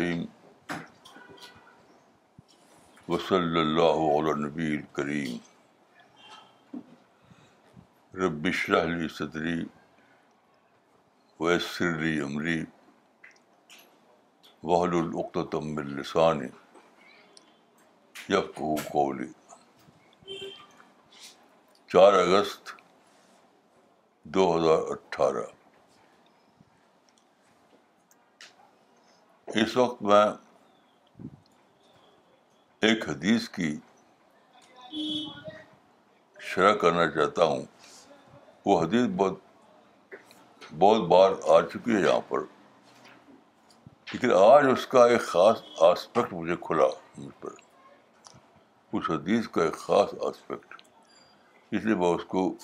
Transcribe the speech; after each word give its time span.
الرحیم 0.00 0.24
وصلی 3.08 3.60
اللہ 3.60 3.98
علی 4.10 4.32
نبی 4.42 4.66
الکریم 4.76 5.36
رب 8.14 8.46
اشرح 8.46 8.84
لی 8.84 9.08
صدری 9.16 9.58
ویسر 11.40 11.90
لی 12.00 12.20
امری 12.20 12.64
وحل 14.62 14.94
العقتم 14.96 15.74
من 15.74 15.94
لسانی 15.96 16.48
یفقہوا 18.28 18.76
قولی 18.92 19.30
چار 21.90 22.12
اگست 22.12 22.72
دو 24.34 24.44
ہزار 24.56 24.90
اٹھارہ. 24.92 25.46
اس 29.54 29.76
وقت 29.76 30.02
میں 30.02 30.26
ایک 32.80 33.08
حدیث 33.08 33.48
کی 33.48 33.78
شرح 36.40 36.72
کرنا 36.72 37.10
چاہتا 37.10 37.44
ہوں۔ 37.44 37.62
وہ 38.66 38.82
حدیث 38.82 39.06
بہت 39.16 39.34
بہت 40.78 41.00
بار 41.00 41.30
آ 41.48 41.60
چکی 41.60 41.96
ہے 41.96 42.00
یہاں 42.00 42.20
پر۔ 42.28 42.38
لیکن 44.12 44.30
آج 44.32 44.64
اس 44.72 44.86
کا 44.86 45.06
ایک 45.06 45.22
خاص 45.22 45.62
آسپیکٹ 45.80 46.32
مجھے 46.32 46.56
کھلا 46.56 46.84
مجھ 47.18 47.42
پر۔ 47.42 47.50
اس 48.92 49.10
حدیث 49.10 49.48
کا 49.48 49.64
ایک 49.64 49.74
خاص 49.74 50.14
آسپیکٹ 50.14 50.82
اس 51.70 51.84
لیے 51.84 51.94
میں 51.94 52.08
اس 52.08 52.24
کو 52.24 52.54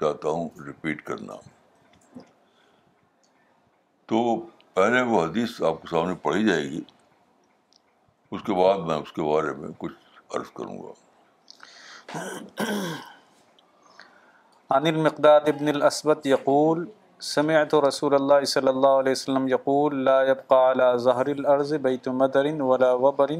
چاہتا 0.00 0.28
ہوں 0.28 0.48
رپیٹ 0.68 1.02
کرنا۔ 1.02 1.32
تو 4.06 4.46
پہلے 4.74 5.00
وہ 5.00 5.24
حدیث 5.24 5.62
آپ 5.62 5.82
کے 5.82 5.88
سامنے 5.90 6.14
پڑھی 6.22 6.46
جائے 6.46 6.62
گی۔ 6.62 6.80
اس 8.30 8.42
کے 8.46 8.52
بعد 8.52 8.78
میں 8.78 8.94
اس 8.94 9.12
کے 9.12 9.22
بارے 9.22 9.52
میں 9.58 9.68
کچھ 9.78 9.92
عرض 10.36 10.50
کروں 10.54 10.78
گا۔ 10.78 10.92
عن 14.70 14.86
المقداد 14.86 15.40
ابن 15.46 15.68
الاسود 15.68 16.26
یقول، 16.26 16.84
سمعت 17.20 17.74
رسول 17.74 18.14
اللہ 18.14 18.44
صلی 18.44 18.68
اللہ 18.68 18.96
علیہ 19.02 19.12
وسلم 19.12 19.46
یقول، 19.48 20.04
لا 20.04 20.22
يبقى 20.22 20.58
على 20.70 20.88
ظهر 20.96 21.26
الارض 21.26 21.72
بیت 21.82 22.08
مدر 22.22 22.46
ولا 22.60 22.92
وبر 23.04 23.30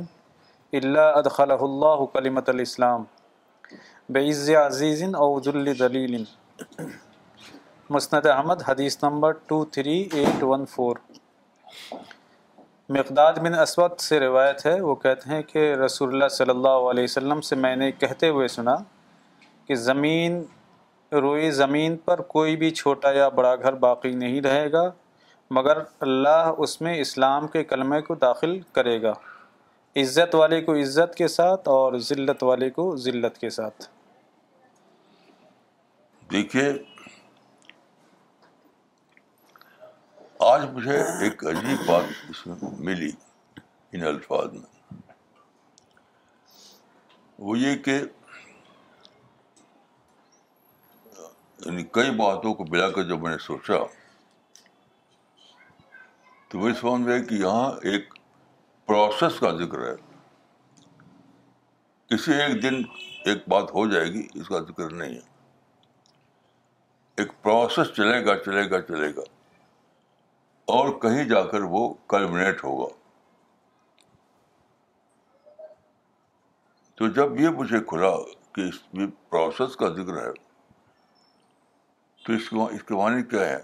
الا 0.73 1.09
ادخلہ 1.11 1.59
اللہ 1.61 2.05
کلمت 2.13 2.49
الاسلام 2.49 3.05
بعز 4.09 4.51
عزیز 4.63 5.03
او 5.03 5.29
ذل 5.41 5.79
دلیل 5.79 6.25
مسند 7.91 8.27
احمد، 8.27 8.63
حدیث 8.69 9.03
نمبر 9.03 9.33
23814 9.53 11.24
مقداد 12.89 13.33
بن 13.33 13.55
اسود 13.55 13.99
سے 13.99 14.21
روایت 14.21 14.67
ہے، 14.67 14.81
وہ 14.81 14.95
کہتے 14.95 15.31
ہیں 15.31 15.43
کہ 15.43 15.75
رسول 15.75 16.09
اللہ 16.09 16.29
صلی 16.29 16.51
اللہ 16.51 16.69
علیہ 16.69 17.05
وسلم 17.05 17.41
سے 17.41 17.57
میں 17.57 17.77
نے 17.77 17.93
کہتے 17.93 18.29
ہوئے 18.29 18.49
سنا 18.49 18.75
کہ 19.67 19.75
زمین، 19.75 20.45
روئی 21.13 21.51
زمین 21.51 21.97
پر 21.97 22.21
کوئی 22.21 22.57
بھی 22.57 22.71
چھوٹا 22.71 23.11
یا 23.11 23.29
بڑا 23.29 23.57
گھر 23.57 23.73
باقی 23.73 24.11
نہیں 24.11 24.41
رہے 24.41 24.73
گا، 24.73 24.91
مگر 25.51 25.79
اللہ 26.01 26.53
اس 26.59 26.81
میں 26.81 27.01
اسلام 27.01 27.49
کے 27.49 27.65
کلمے 27.65 28.01
کو 28.03 28.15
داخل 28.15 28.61
کرے 28.73 29.03
گا۔ 29.03 29.13
عزت 29.97 30.35
والے 30.35 30.61
کو 30.61 30.75
عزت 30.75 31.15
کے 31.15 31.29
ساتھ 31.29 31.69
اور 31.69 31.99
ذلت 31.99 32.43
والے 32.43 32.71
کو 32.71 32.97
ذلت 32.97 33.39
کے 33.39 33.51
ساتھ۔ 33.51 33.85
دیکھیے 36.33 36.73
آج 40.45 40.71
مجھے 40.71 41.03
ایک 41.03 41.47
عجیب 41.47 41.87
بات 41.87 42.05
اس 42.31 42.47
میں 42.47 42.57
ملی 42.79 43.13
ان 43.93 44.07
الفاظ 44.07 44.53
میں۔ 44.53 44.95
وہ 47.39 47.59
یہ 47.59 47.77
کہ 47.77 48.03
یعنی 51.67 51.85
کئی 51.93 52.11
باتوں 52.11 52.55
کو 52.55 52.65
ملا 52.65 52.91
کر 52.91 53.03
جب 53.03 53.21
میں 53.21 53.31
نے 53.31 53.39
سوچا 53.39 53.75
تو 56.49 56.59
وہ 56.59 56.71
سمجھ 56.81 57.01
میں 57.01 57.23
کہ 57.23 57.35
یہاں 57.35 57.71
ایک 57.71 58.15
پروسیس 58.87 59.41
کا 59.41 59.51
ذکر 59.51 59.79
ہے۔ 59.79 59.95
کسی 62.07 62.33
ایک 62.33 62.63
دن 62.63 62.83
ایک 63.25 63.49
بات 63.49 63.71
ہو 63.71 63.91
جائے 63.91 64.07
گی، 64.07 64.27
اس 64.35 64.49
کا 64.49 64.61
ذکر 64.61 64.91
نہیں 64.91 65.15
ہے۔ 65.15 65.21
ایک 67.17 67.33
پروسیس 67.43 67.97
چلے 67.97 68.27
گا 68.27 68.45
چلے 68.45 68.71
گا 68.71 68.83
چلے 68.83 69.17
گا۔ 69.17 69.23
اور 70.65 71.01
کہیں 71.01 71.25
جا 71.25 71.43
کر 71.43 71.61
وہ 71.61 71.95
کلمنیٹ 72.09 72.65
ہوگا۔ 72.65 72.95
تو 76.95 77.09
جب 77.09 77.41
یہ 77.41 77.49
مجھے 77.49 77.81
کھلا 77.81 78.17
کہ 78.53 78.61
اس 78.61 78.95
میں 78.95 79.07
پروسیس 79.31 79.77
کا 79.77 79.89
ذکر 79.89 80.27
ہے، 80.27 80.33
تو 82.27 82.33
اس 82.33 82.51
کو 82.51 82.67
اس 82.67 82.83
کے 82.83 82.95
معنی 82.95 83.23
کیا 83.23 83.41
ہے؟ 83.41 83.57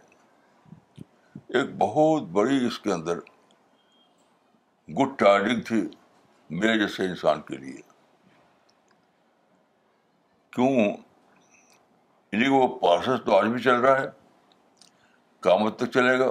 ایک 1.49 1.77
بہت 1.79 2.23
بڑی 2.23 2.67
اس 2.67 2.79
کے 2.79 2.93
اندر 2.93 3.19
گڈ 4.89 5.19
ٹائڈنگ 5.19 5.61
تھی 5.61 5.89
میرے 6.51 6.79
جیسے 6.79 7.05
انسان 7.05 7.43
کے 7.43 7.57
لیے۔ 7.57 7.81
کیوں؟ 10.51 10.97
یعنی 12.33 12.49
وہ 12.49 12.79
پروسیس 12.79 13.21
تو 13.27 13.39
آج 13.39 13.47
بھی 13.47 13.63
چل 13.63 13.77
رہا 13.77 14.01
ہے 14.01 14.07
کامت 15.41 15.77
تک 15.77 15.87
چلے 15.87 16.19
گا۔ 16.19 16.31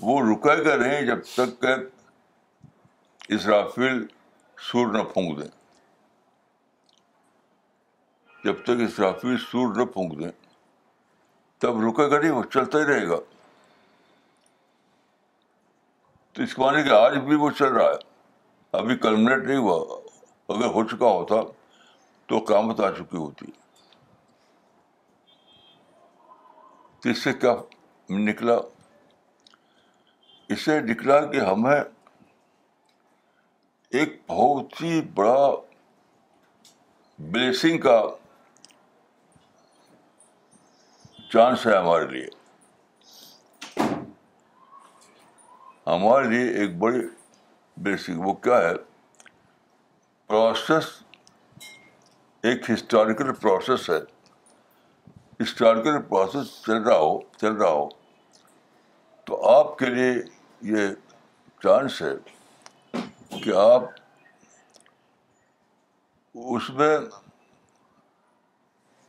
وہ 0.00 0.20
رکے 0.20 0.64
گا 0.64 0.76
نہیں 0.76 1.02
جب 1.02 1.18
تک 1.22 1.62
کہ 1.62 1.74
اسرافیل 3.28 4.06
سور 4.72 4.86
نہ 4.86 5.02
پھونک 5.02 5.40
دیں۔ 5.40 5.48
جب 8.44 8.62
تک 8.62 8.70
اسرافیل 8.88 9.36
سور 9.38 9.74
نہ 9.74 9.84
پھونک 9.84 10.18
دیں، 10.18 10.30
تب 11.58 11.80
رکے 11.80 12.10
گا 12.10 12.20
نہیں، 12.20 12.30
وہ 12.30 12.42
چلتا 12.42 12.78
ہی 12.78 12.84
رہے 12.84 13.08
گا۔ 13.08 13.16
تو 16.32 16.42
اس 16.42 16.58
معنی 16.58 16.82
کہ 16.82 16.88
آج 16.88 17.16
بھی 17.16 17.36
وہ 17.36 17.50
چل 17.50 17.72
رہا 17.72 17.84
ہے۔ 17.84 18.10
ابھی 18.72 18.96
کلمنیٹ 18.96 19.38
نہیں 19.38 19.56
ہوا۔ 19.56 20.00
اگر 20.48 20.66
ہو 20.66 20.84
چکا 20.84 21.06
ہوتا 21.06 21.34
تو 22.26 22.38
قامت 22.38 22.80
آ 22.80 22.90
چکی 22.90 23.16
ہوتی۔ 23.16 23.46
تو 27.00 27.08
اس 27.08 27.18
سے 27.18 27.32
کیا 27.32 27.54
نکلا؟ 28.10 28.56
اس 30.50 30.60
سے 30.60 30.80
نکلا 30.80 31.26
کہ 31.26 31.36
ہمیں 31.36 31.80
ایک 33.90 34.22
بہت 34.26 34.82
ہی 34.82 35.02
بڑا 35.02 35.50
بلیسنگ 37.18 37.78
کا 37.78 38.02
چانس 41.32 41.66
ہے 41.66 41.76
ہمارے 41.76 42.06
لیے۔ 42.06 42.26
ہمارے 45.86 46.28
لیے 46.28 46.54
ایک 46.54 46.78
بڑی 46.78 47.00
بلیسنگ 47.76 48.20
وہ 48.20 48.32
کیا 48.32 48.58
ہے؟ 48.58 48.74
پروسیس 50.26 51.02
ایک 52.42 52.70
ہسٹوریکل 52.70 53.32
پروسیس 53.32 53.90
ہے۔ 53.90 54.00
ہسٹوریکل 55.42 56.02
پروسیس 56.02 56.62
چل 56.62 56.82
رہا 56.82 56.98
ہو، 56.98 57.20
چل 57.20 57.52
رہا 57.52 57.70
ہو۔ 57.70 57.88
تو 59.24 59.48
آپ 59.48 59.78
کے 59.78 59.86
لیے 59.86 60.39
یہ 60.60 60.88
چانس 61.62 62.02
ہے 62.02 62.12
کہ 63.44 63.52
آپ 63.56 63.82
اس 66.34 66.70
میں 66.70 66.98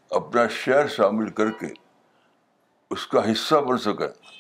اپنا 0.10 0.48
شعر 0.48 0.88
شامل 0.88 1.30
کر 1.30 1.52
کے 1.52 1.68
اس 2.90 3.08
کا 3.08 3.32
حصہ 3.32 3.56
بن 3.56 3.78
سکے 3.78 4.32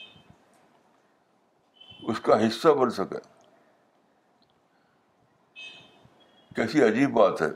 اس 2.03 2.19
کا 2.19 2.47
حصہ 2.47 2.67
بن 2.67 2.89
سکے 2.89 3.17
کیسی 6.55 6.83
عجیب 6.83 7.09
بات 7.09 7.41
ہے۔ 7.41 7.47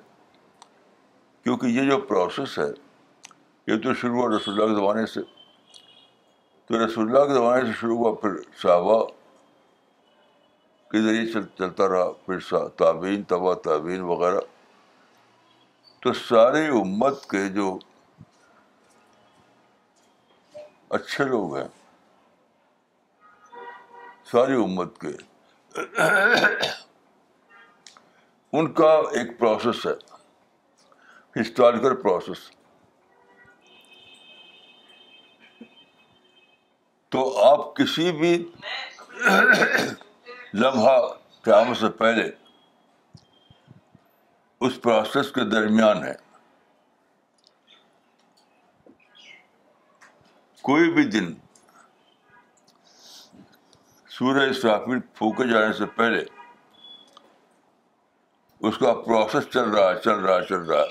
کیونکہ 1.43 1.65
یہ 1.65 1.89
جو 1.89 1.97
پروسیس 1.97 2.59
ہے، 2.59 2.69
یہ 3.67 3.81
تو 3.83 3.93
شروع 3.93 4.15
ہوا 4.15 4.37
رسول 4.37 4.61
اللہ 4.61 4.73
کے 4.73 4.79
زمانے 4.79 5.05
سے۔ 5.05 5.21
تو 6.65 6.85
رسول 6.85 7.05
اللہ 7.09 7.27
کے 7.27 7.33
زمانے 7.33 7.65
سے 7.65 7.73
شروع 7.73 7.97
ہوا، 7.97 8.15
پھر 8.15 8.29
صحابہ 8.57 9.24
کے 10.95 11.01
ذریعے 11.01 11.25
چل، 11.31 11.43
چلتا 11.57 11.87
رہا، 11.89 12.11
پھر 12.25 12.67
تعبین 12.77 13.23
تبا 13.23 13.53
تعبین 13.63 14.01
وغیرہ۔ 14.01 14.39
تو 16.01 16.13
ساری 16.13 16.65
امت 16.67 17.25
کے 17.29 17.47
جو 17.49 17.77
اچھے 20.97 21.23
لوگ 21.23 21.55
ہیں، 21.57 21.67
ساری 24.31 24.55
امت 24.63 24.99
کے، 25.01 25.13
ان 28.53 28.71
کا 28.73 28.91
ایک 29.17 29.37
پروسیس 29.39 29.85
ہے 29.85 29.95
ہسٹوریکل 31.41 31.95
پروسیس 32.01 32.49
تو 37.11 37.21
آپ 37.45 37.75
کسی 37.75 38.11
بھی 38.11 38.33
لمحہ 40.55 40.99
قیامت 41.41 41.77
سے 41.77 41.89
پہلے 41.89 42.31
اس 44.61 44.81
پروسیس 44.81 45.31
کے 45.31 45.49
درمیان 45.49 46.03
ہے۔ 46.03 46.13
کوئی 50.61 50.91
بھی 50.91 51.03
دن 51.03 51.33
سورج 54.09 54.49
اسرافیل 54.49 54.99
پھونکے 54.99 55.51
جانے 55.51 55.73
سے 55.73 55.85
پہلے 55.85 56.25
اس 58.59 58.77
کا 58.77 58.93
پروسیس 58.93 59.53
چل 59.53 59.69
رہا 59.69 59.89
ہے، 59.89 60.01
چل 60.03 60.19
رہا 60.19 60.35
ہے، 60.35 60.45
چل 60.49 60.61
رہا 60.61 60.81
ہے۔ 60.81 60.89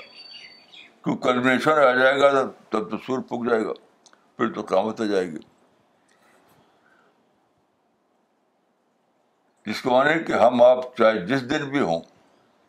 کیوں؟ 1.03 1.17
کلمنیشن 1.17 1.71
آ 1.71 1.91
جائے 1.91 2.19
گا 2.21 2.43
تب 2.69 2.91
تو 2.91 2.97
سور 2.97 3.19
پھک 3.19 3.49
جائے 3.49 3.65
گا، 3.65 3.73
پھر 4.37 4.53
تو 4.53 4.61
قامت 4.61 5.01
آ 5.01 5.03
جائے 5.03 5.25
گی۔ 5.25 5.54
جس 9.65 9.81
کو 9.81 9.89
مانے 9.89 10.23
کہ 10.23 10.31
ہم 10.31 10.61
آپ 10.61 10.95
چاہے 10.97 11.25
جس 11.25 11.49
دن 11.49 11.69
بھی 11.69 11.79
ہوں، 11.79 12.01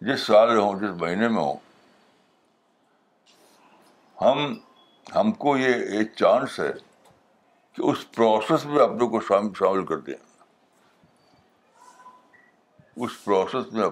جس 0.00 0.20
سال 0.20 0.54
میں 0.54 0.62
ہوں، 0.62 0.80
جس 0.80 1.02
مہینے 1.02 1.28
میں 1.28 1.42
ہوں، 1.42 1.56
ہم 4.22 4.54
ہم 5.14 5.32
کو 5.32 5.56
یہ 5.56 5.74
ایک 5.74 6.12
چانس 6.14 6.60
ہے 6.60 6.72
کہ 7.72 7.82
اس 7.82 8.12
پروسیس 8.12 8.66
میں 8.66 8.82
اپنے 8.82 9.08
کو 9.08 9.20
شامل 9.58 9.84
کر 9.84 9.96
دیں۔ 9.96 10.14
اس 12.96 13.24
پروسیس 13.24 13.72
میں 13.72 13.86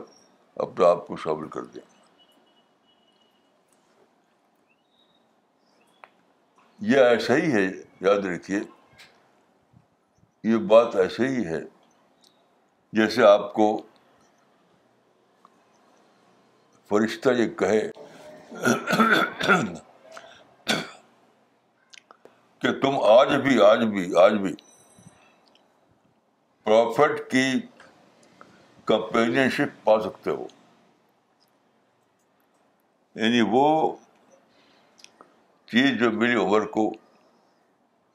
اپنے 0.56 0.86
آپ 0.86 1.06
کو 1.06 1.16
شامل 1.16 1.48
کر 1.48 1.62
دیں۔ 1.62 1.82
یہ 6.80 6.98
ایسا 6.98 7.36
ہی 7.36 7.52
ہے، 7.52 7.66
یاد 8.00 8.24
رکھیے، 8.24 8.60
یہ 10.44 10.56
بات 10.56 10.96
ایسے 10.96 11.28
ہی 11.28 11.46
ہے 11.46 11.73
جیسے 12.94 13.22
آپ 13.22 13.54
کو 13.54 13.82
فرشتہ 16.88 17.28
یہ 17.30 17.48
کہے 17.48 17.90
کہ 22.58 22.72
تم 22.82 22.98
آج 23.04 23.34
بھی 23.34 23.62
آج 23.62 23.78
بھی 23.78 24.16
آج 24.16 24.32
بھی 24.32 24.54
پروفٹ 26.64 27.30
کی 27.30 27.52
کمپینین 28.84 29.50
شپ 29.50 29.84
پا 29.84 30.00
سکتے 30.00 30.30
ہو۔ 30.30 30.46
یعنی 33.14 33.40
وہ 33.40 33.96
چیز 35.66 35.98
جو 35.98 36.10
میری 36.10 36.34
عمر 36.34 36.66
کو، 36.66 36.92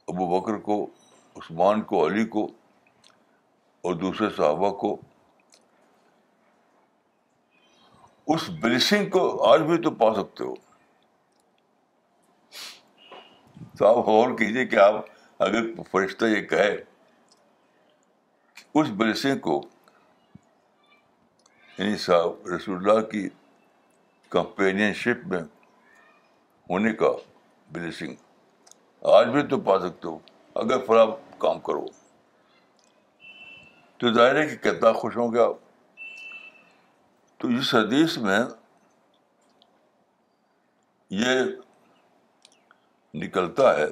ابو 0.08 0.40
بکر 0.40 0.58
کو، 0.58 0.88
عثمان 1.36 1.82
کو، 1.82 2.08
علی 2.08 2.26
کو 2.26 2.52
اور 3.82 3.94
دوسرے 3.94 4.30
صحابہ 4.30 4.70
کو 4.70 5.02
اس 8.28 8.50
بلیسنگ 8.50 9.10
کو 9.10 9.54
آج 9.54 9.62
بھی 9.62 9.82
تو 9.82 9.92
پا 9.92 10.14
سکتے 10.14 10.44
ہو۔ 10.44 10.54
تو 13.78 13.88
آپ 13.88 14.06
غور 14.06 14.38
کیجیے 14.38 14.66
کہ 14.66 14.76
آپ 14.76 14.94
اگر 15.40 15.62
فرشتہ 15.92 16.26
یہ 16.26 16.42
کہے 16.42 16.78
اس 18.74 18.88
بلیسنگ 18.98 19.40
کو 19.40 19.62
یعنی 21.78 21.98
صاحب 21.98 22.48
رسول 22.48 22.78
اللہ 22.78 23.02
کی 23.02 23.30
کمپینین 24.30 24.94
شپ 24.94 25.28
میں 25.28 25.42
ہونے 26.70 26.94
کا 26.94 27.08
بلیسنگ 27.72 28.16
آج 29.02 29.28
بھی 29.28 29.48
تو 29.48 29.60
پا 29.60 29.80
سکتے 29.80 30.08
ہو۔ 30.08 30.20
اگر 30.56 30.86
فلاں 30.86 31.06
کام 31.38 31.60
کرو۔ 31.60 31.86
تو 34.00 34.14
ظاہر 34.14 34.36
ہے 34.36 34.48
کہ 34.48 34.56
کتنا 34.56 34.94
خوش 34.94 35.18
ہوں 35.18 35.34
گے 35.34 35.40
آپ۔ 35.40 35.56
تو 37.38 37.48
اس 37.48 37.76
حدیث 37.76 38.18
میں 38.18 38.40
یہ 41.10 41.30
نکلتا 43.14 43.78
ہے 43.78 43.86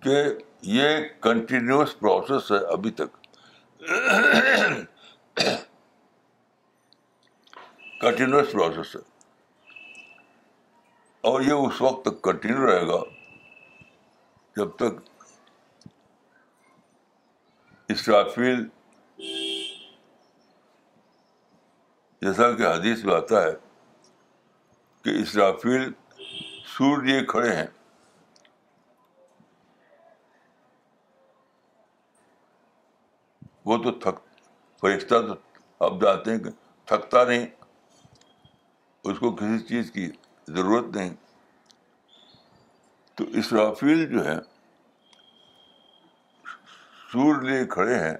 کہ 0.00 0.24
یہ 0.62 0.86
کنٹینیوس 1.20 1.98
پروسیس 1.98 2.52
ہے 2.52 2.72
ابھی 2.72 2.90
تک۔ 2.90 3.24
کنٹینیوس 8.00 8.52
پروسیس 8.52 8.96
ہے۔ 8.96 9.00
اور 11.20 11.40
یہ 11.40 11.52
اس 11.52 11.82
وقت 11.82 12.04
تک 12.04 12.22
کنٹینیو 12.22 12.66
رہے 12.66 12.86
گا 12.86 13.00
جب 14.56 14.68
تک 14.76 15.13
اسرافیل 17.88 18.68
جیسا 22.22 22.52
کہ 22.52 22.62
حدیث 22.62 23.04
میں 23.04 23.14
آتا 23.14 23.42
ہے 23.42 23.52
کہ 25.02 25.22
اسرافیل 25.22 25.92
سور 26.66 27.02
لیے 27.02 27.24
کھڑے 27.24 27.56
ہیں۔ 27.56 27.66
وہ 33.64 33.82
تو 33.82 33.92
تھک، 33.92 34.20
فرشتہ 34.80 35.14
تو 35.14 35.60
اب 35.78 36.02
جانتے 36.02 36.30
ہیں 36.30 36.38
کہ 36.38 36.50
تھکتا 36.84 37.24
نہیں، 37.24 37.46
اس 39.04 39.18
کو 39.18 39.32
کسی 39.32 39.58
چیز 39.58 39.90
کی 39.90 40.10
ضرورت 40.48 40.96
نہیں۔ 40.96 41.14
تو 43.14 43.24
اسرافیل 43.24 44.06
جو 44.06 44.24
ہے 44.24 44.53
سور 47.14 47.42
لیے 47.42 47.66
کھڑے 47.66 47.98
ہیں 47.98 48.16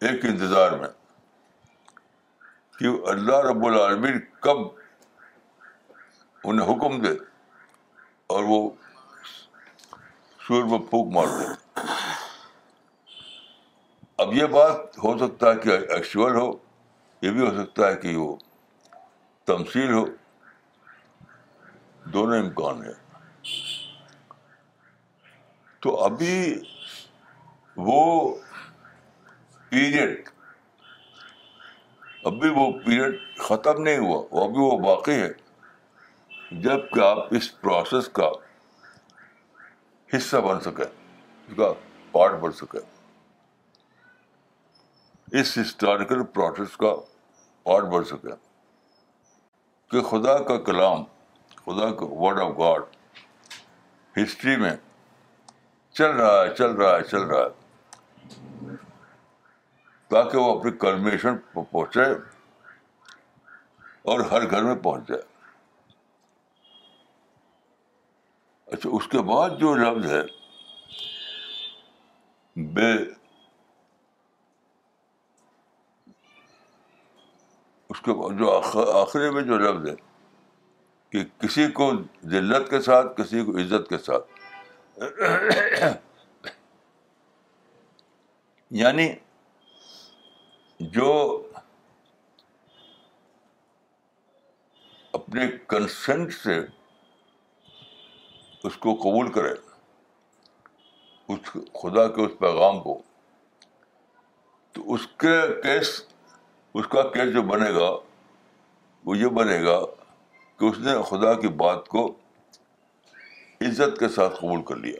ایک 0.00 0.24
انتظار 0.24 0.72
میں 0.72 0.88
کہ 2.78 3.08
اللہ 3.08 3.36
رب 3.36 3.66
العالمین 3.66 4.18
کب 4.40 4.56
انہیں 6.44 6.66
حکم 6.66 7.00
دے 7.02 7.12
اور 8.26 8.44
وہ 8.46 8.70
سور 10.46 10.64
میں 10.64 10.78
پھونک 10.78 11.12
مار 11.14 11.26
دے۔ 11.26 11.46
اب 14.16 14.32
یہ 14.32 14.44
بات 14.44 14.98
ہو 14.98 15.18
سکتا 15.18 15.50
ہے 15.50 15.56
کہ 15.56 15.68
ایکچوئل 15.68 16.34
ہو، 16.34 16.52
یہ 17.22 17.30
بھی 17.30 17.48
ہو 17.48 17.64
سکتا 17.64 17.88
ہے 17.88 17.96
کہ 17.96 18.16
وہ 18.16 18.36
تمثیل 19.44 19.92
ہو۔ 19.92 20.04
دونوں 22.04 22.38
امکان 22.38 22.84
ہے 22.84 22.92
تو 25.80 26.04
ابھی 26.04 26.62
وہ 27.76 28.34
پیریڈ 29.70 30.28
ابھی 32.24 32.48
وہ 32.48 32.72
پیریڈ 32.86 33.38
ختم 33.38 33.82
نہیں 33.82 33.98
ہوا، 33.98 34.26
وہ 34.30 34.44
ابھی 34.44 34.58
وہ 34.58 34.78
باقی 34.78 35.12
ہے۔ 35.12 35.32
جبکہ 36.52 37.00
آپ 37.00 37.18
اس 37.30 37.60
پروسیس 37.60 38.08
کا 38.08 38.30
حصہ 40.16 40.36
بن 40.36 40.60
سکے، 40.60 40.82
اس 41.48 41.56
کا 41.56 41.72
پارٹ 42.12 42.32
بن 42.32 42.52
سکے۔ 42.52 42.78
اس 45.40 45.58
ہسٹوریکل 45.58 46.24
پروسیس 46.24 46.76
کا 46.76 46.96
پارٹ 47.62 47.84
بن 47.84 48.04
سکے۔ 48.04 48.28
کہ 49.90 50.00
خدا 50.00 50.38
کا 50.38 50.56
کلام، 50.56 51.04
خدا 51.54 51.94
کا 51.94 52.04
ورڈ 52.04 52.40
آف 52.40 52.58
گاڈ 52.58 52.82
ہسٹری 54.22 54.56
میں 54.56 54.76
چل 55.98 56.10
رہا 56.10 56.42
ہے، 56.42 56.54
چل 56.54 56.70
رہا 56.70 56.96
ہے، 56.96 57.02
چل 57.02 57.22
رہا 57.22 57.44
ہے۔ 57.44 58.76
تاکہ 60.08 60.38
وہ 60.38 60.58
اپنی 60.58 60.70
کلمیشن 60.72 61.38
پہنچے 61.52 62.04
اور 64.02 64.20
ہر 64.20 64.50
گھر 64.50 64.62
میں 64.62 64.74
پہنچ 64.74 65.08
جائے 65.08 65.22
اچھا 68.66 68.90
اس 68.92 69.08
کے 69.08 69.18
بعد 69.22 69.50
جو 69.58 69.74
لفظ 69.74 70.12
ہے، 70.12 70.22
بے۔ 72.56 72.92
اس 77.90 78.00
کے 78.00 78.12
بعد 78.12 78.38
جو 78.38 78.50
آخری 79.02 79.30
میں 79.30 79.42
جو 79.42 79.58
لفظ 79.58 79.88
ہے، 79.88 79.94
کہ 81.10 81.24
کسی 81.38 81.70
کو 81.72 81.92
ذلت 82.26 82.70
کے 82.70 82.80
ساتھ، 82.80 83.06
کسی 83.16 83.44
کو 83.44 83.58
عزت 83.58 83.88
کے 83.88 83.98
ساتھ۔ 83.98 84.37
یعنی 88.70 89.08
جو 90.80 91.10
اپنے 95.12 95.46
کنسنٹ 95.68 96.32
سے 96.34 96.58
اس 98.64 98.76
کو 98.76 98.94
قبول 98.94 99.32
کرے، 99.32 99.52
اس 101.28 101.40
خدا 101.82 102.06
کے 102.08 102.20
اس 102.24 102.38
پیغام 102.38 102.80
کو، 102.82 102.94
تو 104.72 104.94
اس 104.94 105.06
کے 105.18 105.36
کیس 105.62 105.88
اس 106.74 106.86
کا 106.88 107.02
کیس 107.10 107.32
جو 107.34 107.42
بنے 107.42 107.70
گا، 107.74 107.90
وہ 109.04 109.16
یہ 109.18 109.28
بنے 109.34 109.60
گا 109.64 109.80
کہ 110.60 110.64
اس 110.64 110.78
نے 110.78 110.92
خدا 111.08 111.32
کی 111.40 111.48
بات 111.62 111.88
کو 111.88 112.02
عزت 113.60 113.98
کے 113.98 114.08
ساتھ 114.08 114.34
قبول 114.34 114.62
کر 114.62 114.76
لیا۔ 114.76 114.96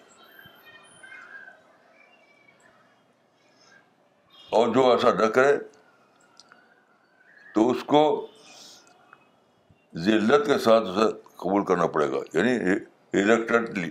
اور 4.51 4.69
جو 4.69 4.91
ایسا 4.91 5.13
نہ 5.13 5.27
کرے، 5.27 5.59
تو 7.55 7.71
اس 7.71 7.85
کو 7.85 8.31
ذلت 9.97 10.47
کے 10.47 10.59
ساتھ 10.59 10.85
اسے 10.85 11.17
قبول 11.37 11.65
کرنا 11.65 11.87
پڑے 11.87 12.11
گا۔ 12.11 12.39
یعنی 12.39 12.51
الیکٹرنٹلی 13.13 13.91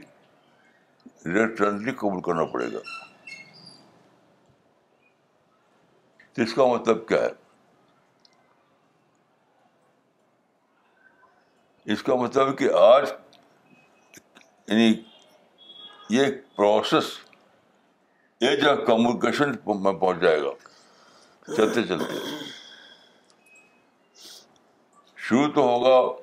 الیکٹرنٹلی 1.25 1.91
قبول 1.91 2.21
کرنا 2.21 2.45
پڑے 2.45 2.73
گا۔ 2.73 2.79
اس 6.37 6.53
کا 6.53 6.65
مطلب 6.65 7.07
کیا 7.07 7.21
ہے؟ 7.21 7.29
اس 11.85 12.03
کا 12.03 12.15
مطلب 12.15 12.57
کہ 12.57 12.69
آج 12.73 13.11
یعنی 14.67 15.03
یہ 16.09 16.25
پروسیس 16.55 17.03
ایج 18.39 18.67
آف 18.67 18.77
کمیونیکیشن 18.87 19.51
میں 19.65 19.93
پہنچ 19.93 20.21
جائے 20.21 20.41
گا۔ 20.41 20.51
چلتے 21.55 21.83
چلتے۔ 21.83 22.13
شروع 25.15 25.47
تو 25.55 25.61
ہوگا 25.61 26.21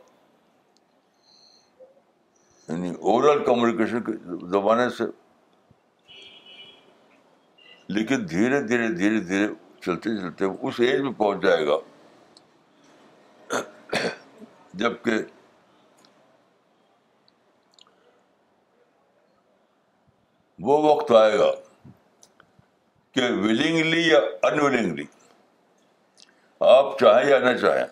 یعنی 2.69 2.91
اوورل 2.91 3.45
کمیونیکیشن 3.45 4.03
کے 4.03 4.13
زمانے 4.51 4.91
سے۔ 4.91 5.05
لیکن 7.89 8.31
دھیرے 8.31 8.61
دھیرے 8.61 8.89
دھیرے 8.89 9.21
دھیرے 9.21 9.49
چلتے 9.81 10.21
چلتے 10.21 10.45
اس 10.45 10.75
ایج 10.79 11.01
میں 11.01 11.13
پہنچ 11.13 11.43
جائے 11.43 11.67
گا۔ 11.67 11.77
جبکہ 14.75 15.13
وہ 20.59 20.79
وقت 20.83 21.11
آئے 21.11 21.39
گا 21.39 21.51
کہ 23.11 23.23
ولنگلی 23.23 24.09
یا 24.09 24.19
انولنگلی 24.43 25.05
آپ 26.61 26.99
چاہیں 26.99 27.31
یا 27.31 27.39
نہ 27.39 27.57
چاہیں 27.59 27.87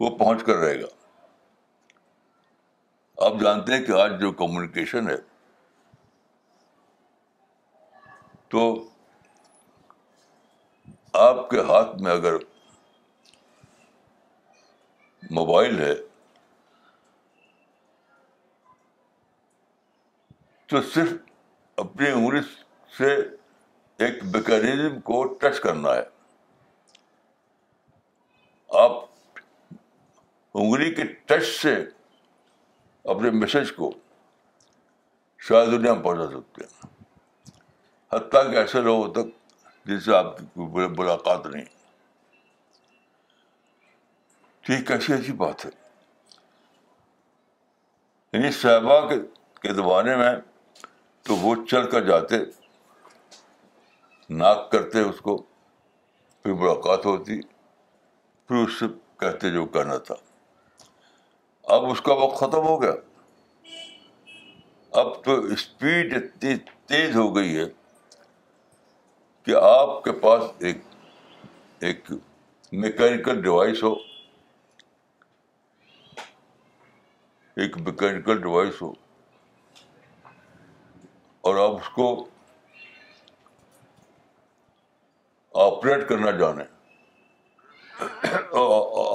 وہ 0.00 0.18
پہنچ 0.18 0.44
کر 0.44 0.54
رہے 0.54 0.80
گا 0.82 0.86
آپ 3.18 3.32
جانتے 3.40 3.74
ہیں 3.74 3.84
کہ 3.84 3.92
آج 3.92 4.20
جو 4.20 4.32
کمیونیکیشن 4.32 5.10
ہے 5.10 5.16
تو 8.48 8.88
آپ 11.12 11.50
کے 11.50 11.60
ہاتھ 11.60 11.96
میں 12.02 12.12
اگر 12.12 12.36
موبائل 15.30 15.78
ہے 15.78 15.94
تو 20.68 20.82
صرف 20.82 21.27
اپنی 21.78 22.10
انگلی 22.10 22.40
سے 22.98 23.14
ایک 23.98 24.24
میکینزم 24.24 25.00
کو 25.00 25.34
ٹچ 25.34 25.60
کرنا 25.60 25.94
ہے۔ 25.94 26.02
آپ 28.68 28.92
انگلی 30.54 30.94
کے 30.94 31.04
ٹچ 31.04 31.62
سے 31.62 31.76
اپنے 33.04 33.30
میسج 33.30 33.72
کو 33.72 33.90
شاید 35.38 35.72
دنیا 35.72 35.94
میں 35.94 36.02
پہنچا 36.02 36.40
سکتے 36.40 36.64
ہیں۔ 36.64 36.86
حتیٰ 38.12 38.50
کہ 38.50 38.56
ایسے 38.56 38.80
لوگوں 38.80 39.14
تک 39.14 39.56
جن 39.86 40.00
سے 40.00 40.16
آپ 40.16 40.38
کی 40.38 40.44
کوئی 40.54 40.88
ملاقات 40.98 41.46
نہیں۔ 41.46 41.64
ٹھیک 44.60 44.88
کیسی 44.88 45.12
ایسی 45.12 45.32
بات 45.32 45.66
ہے۔ 45.66 45.70
یعنی 48.32 48.50
صحابہ 48.50 49.10
کے 49.54 49.74
زمانے 49.74 50.16
میں 50.16 50.32
تو 51.28 51.36
وہ 51.36 51.54
چل 51.70 51.90
کر 51.90 52.04
جاتے، 52.04 52.34
ناک 54.30 54.72
کرتے 54.72 55.00
اس 55.00 55.20
کو، 55.20 55.42
پھر 56.42 56.52
ملاقات 56.52 57.06
ہوتی، 57.06 57.40
پھر 58.48 58.56
اس 58.56 58.72
سے 58.72 58.86
کہتے 59.20 59.50
جو 59.50 59.66
کہنا 59.66 59.98
تھا۔ 59.98 60.14
اب 61.62 61.90
اس 61.90 62.00
کا 62.00 62.14
وقت 62.14 62.36
ختم 62.36 62.66
ہو 62.66 62.82
گیا۔ 62.82 62.92
اب 64.90 65.24
تو 65.24 65.34
اسپیڈ 65.34 66.14
اتنی 66.14 66.56
تیز 66.86 67.16
ہو 67.16 67.36
گئی 67.36 67.56
ہے 67.56 67.64
کہ 69.42 69.54
آپ 69.54 70.04
کے 70.04 70.12
پاس 70.12 70.44
ایک 70.58 70.76
ایک 71.78 72.10
میکینیکل 72.72 73.42
ڈیوائس 73.42 73.82
ہو۔ 73.82 73.94
ایک 77.56 77.78
میکینیکل 77.78 78.42
ڈیوائس 78.42 78.82
ہو۔ 78.82 78.92
اور 81.48 81.56
آپ 81.56 81.80
اس 81.80 81.88
کو 81.88 82.06
آپریٹ 85.54 86.08
کرنا 86.08 86.30
جانیں 86.30 86.64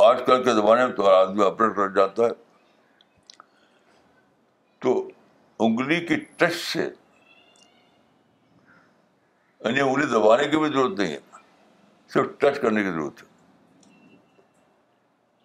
آج 0.05 0.21
کل 0.25 0.43
کے 0.43 0.53
زمانے 0.53 0.85
میں 0.85 0.95
تو 0.95 1.09
آدمی 1.09 1.43
آپریٹ 1.45 1.75
کر 1.75 1.89
جاتا 1.89 2.23
ہے۔ 2.23 2.29
تو 4.79 5.07
انگلی 5.59 5.99
کی 6.07 6.15
ٹچ 6.15 6.55
سے 6.55 6.83
یعنی 9.59 9.79
انگلی 9.79 10.05
دبانے 10.05 10.47
کی 10.47 10.57
بھی 10.57 10.69
ضرورت 10.69 10.99
نہیں 10.99 11.13
ہے، 11.13 11.19
صرف 12.13 12.27
ٹچ 12.37 12.59
کرنے 12.61 12.83
کی 12.83 12.91
ضرورت 12.91 13.23
ہے۔ 13.23 13.27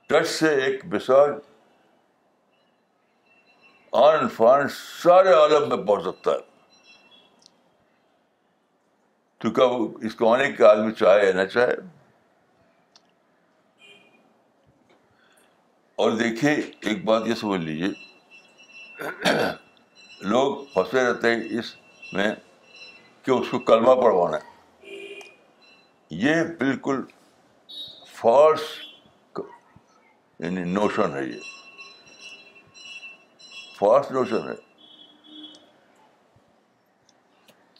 ٹچ 0.06 0.28
سے 0.28 0.54
ایک 0.64 0.84
مثال، 0.84 1.30
آن 3.92 4.28
فان 4.28 4.68
سارے 5.02 5.32
عالم 5.32 5.68
میں 5.68 5.86
پہنچ 5.86 6.02
سکتا 6.02 6.30
ہے۔ 6.30 6.57
تو 9.38 9.50
کیا 9.50 9.64
اس 10.06 10.14
کو 10.14 10.34
آنے 10.34 10.52
کے 10.52 10.64
آدمی 10.64 10.92
چاہے 10.92 11.26
یا 11.26 11.32
نہ 11.32 11.44
چاہے۔ 11.44 11.74
اور 15.96 16.10
دیکھیے 16.10 16.52
ایک 16.80 17.04
بات 17.04 17.22
یہ 17.26 17.34
سمجھ 17.34 17.60
لیجیے 17.60 17.88
لوگ 20.20 20.64
پھنسے 20.74 21.04
رہتے 21.04 21.34
ہیں 21.34 21.58
اس 21.58 21.76
میں 22.12 22.34
کہ 23.22 23.30
اس 23.30 23.46
کو 23.50 23.58
کلمہ 23.58 23.94
پڑھوانا 23.94 24.36
ہے۔ 24.36 24.58
یہ 26.10 26.34
بالکل 26.58 27.02
فالس 28.06 28.60
یعنی 30.38 30.64
نوشن 30.64 31.16
ہے 31.16 31.24
یہ۔ 31.24 31.40
فالس 33.78 34.10
نوشن 34.10 34.48
ہے۔ 34.48 34.67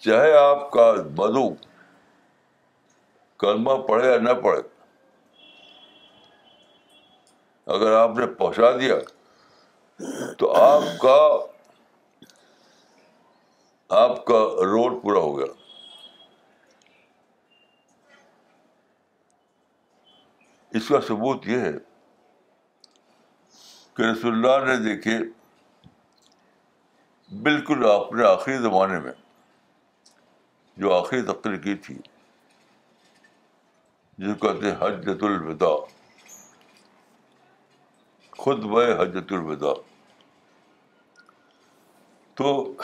چاہے 0.02 0.32
آپ 0.32 0.70
کا 0.70 0.92
بدو 0.92 1.48
کلمہ 3.38 3.74
پڑھے 3.88 4.10
یا 4.10 4.18
نہ 4.18 4.32
پڑھے، 4.42 4.62
اگر 7.66 7.92
آپ 7.92 8.18
نے 8.18 8.26
پہنچا 8.26 8.70
دیا 8.80 8.94
تو 10.38 10.52
آپ 10.54 10.82
کا 11.00 11.18
آپ 13.90 14.24
کا 14.26 14.38
رول 14.72 14.98
پورا 15.00 15.18
ہو 15.18 15.38
گیا۔ 15.38 15.52
اس 20.72 20.88
کا 20.88 21.00
ثبوت 21.00 21.46
یہ 21.46 21.58
ہے 21.58 21.72
کہ 23.94 24.02
رسول 24.02 24.32
اللہ 24.32 24.64
نے 24.64 24.76
دیکھے 24.76 25.18
بالکل 27.30 27.84
اپنے 27.90 28.24
آخری 28.24 28.56
زمانے 28.58 28.98
میں 29.00 29.12
جو 30.78 30.94
آخری 30.94 31.22
تقریر 31.22 31.56
کی 31.56 31.74
تھی، 31.74 31.94
جس 34.18 34.30
کو 34.38 34.52
کہتے 34.52 34.66
ہیں 34.66 34.76
حجت 34.80 35.22
الوداع۔ 35.22 35.76
خود 38.38 38.58
بے 38.58 38.92
حجت 38.92 39.32
الوداع۔ 39.32 39.74
تو 42.34 42.74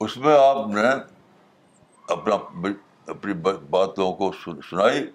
اس 0.00 0.16
میں 0.16 0.38
آپ 0.48 0.66
نے 0.66 0.88
اپنا 2.08 2.34
اپنی 3.06 3.32
باتوں 3.70 4.12
کو 4.12 4.32
سنائی۔ 4.44 5.10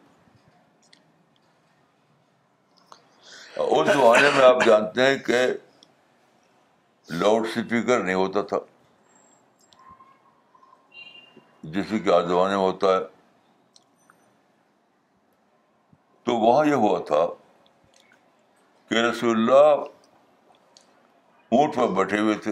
اس 3.55 3.88
زمانے 3.93 4.29
میں 4.35 4.45
آپ 4.45 4.65
جانتے 4.65 5.01
ہیں 5.05 5.17
کہ 5.17 5.47
لاؤڈ 7.09 7.47
اسپیکر 7.47 8.03
نہیں 8.03 8.15
ہوتا 8.15 8.41
تھا۔ 8.41 8.57
جیسے 11.63 12.00
کہ 12.00 12.10
آج 12.10 12.27
زمانے 12.27 12.55
میں 12.55 12.63
ہوتا 12.63 12.88
ہے۔ 12.88 13.00
تو 16.24 16.36
وہاں 16.36 16.65
یہ 16.65 16.74
ہوا 16.74 17.00
تھا 17.00 17.25
کہ 18.89 18.96
رسول 18.96 19.38
اللہ 19.38 19.84
اونٹ 21.51 21.75
پر 21.75 21.88
بیٹھے 21.88 22.20
ہوئے 22.20 22.36
تھے 22.36 22.51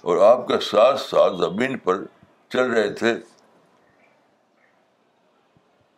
اور 0.00 0.30
آپ 0.30 0.48
کے 0.48 0.60
ساتھ 0.60 1.00
ساتھ 1.00 1.32
زمین 1.34 1.78
پر 1.78 1.94
چل 2.48 2.70
رہے 2.70 2.94
تھے 2.94 3.14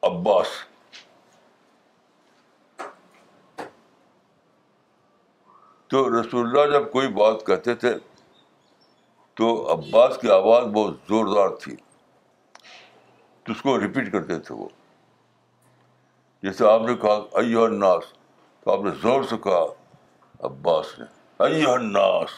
عباس۔ 0.03 0.47
تو 5.87 6.23
رسول 6.23 6.59
اللہ 6.59 6.79
جب 6.79 6.93
کوئی 6.93 7.09
بات 7.09 7.47
کہتے 7.47 7.75
تھے 7.75 7.95
تو 9.35 9.73
عباس 9.73 10.19
کی 10.19 10.31
آواز 10.31 10.65
بہت 10.65 10.95
زوردار 11.09 11.57
تھی۔ 11.57 11.77
تو 13.43 13.53
اس 13.53 13.63
کو 13.63 13.81
ریپیٹ 13.81 14.13
کرتے 14.13 14.39
تھے 14.39 14.55
وہ۔ 14.55 14.69
جیسے 16.43 16.69
آپ 16.69 16.81
نے 16.81 16.95
کہا 16.95 17.15
ایو 17.33 17.65
الناس 17.65 18.05
تو 18.61 18.73
آپ 18.73 18.81
نے 18.85 18.91
زور 19.03 19.23
سے 19.23 19.37
کہا، 19.37 19.65
عباس 20.41 20.99
نے 20.99 21.05
ایو 21.39 21.73
الناس 21.73 22.31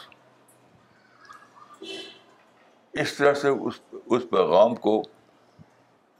اس 2.93 3.17
طرح 3.17 3.33
سے 3.33 3.49
اس 3.49 3.79
اس 3.91 4.23
پیغام 4.29 4.75
کو 4.75 5.01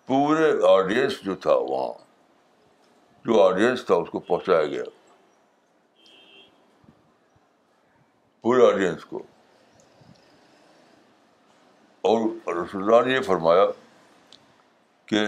پورے 0.05 0.51
آڈینس 0.67 1.22
جو 1.22 1.36
تھا 1.36 1.53
وہاں، 1.53 1.93
جو 3.25 3.43
آڈینس 3.43 3.86
تھا، 3.86 3.96
اس 3.96 4.10
کو 4.10 4.19
پہنچایا 4.19 4.65
گیا۔ 4.65 4.84
پورے 8.41 8.74
آڈینس 8.74 9.05
کو۔ 9.05 9.24
اور 12.08 12.56
رسول 12.56 12.84
اللہ 12.84 13.10
نے 13.10 13.16
یہ 13.16 13.22
فرمایا 13.22 13.66
کہ 15.06 15.20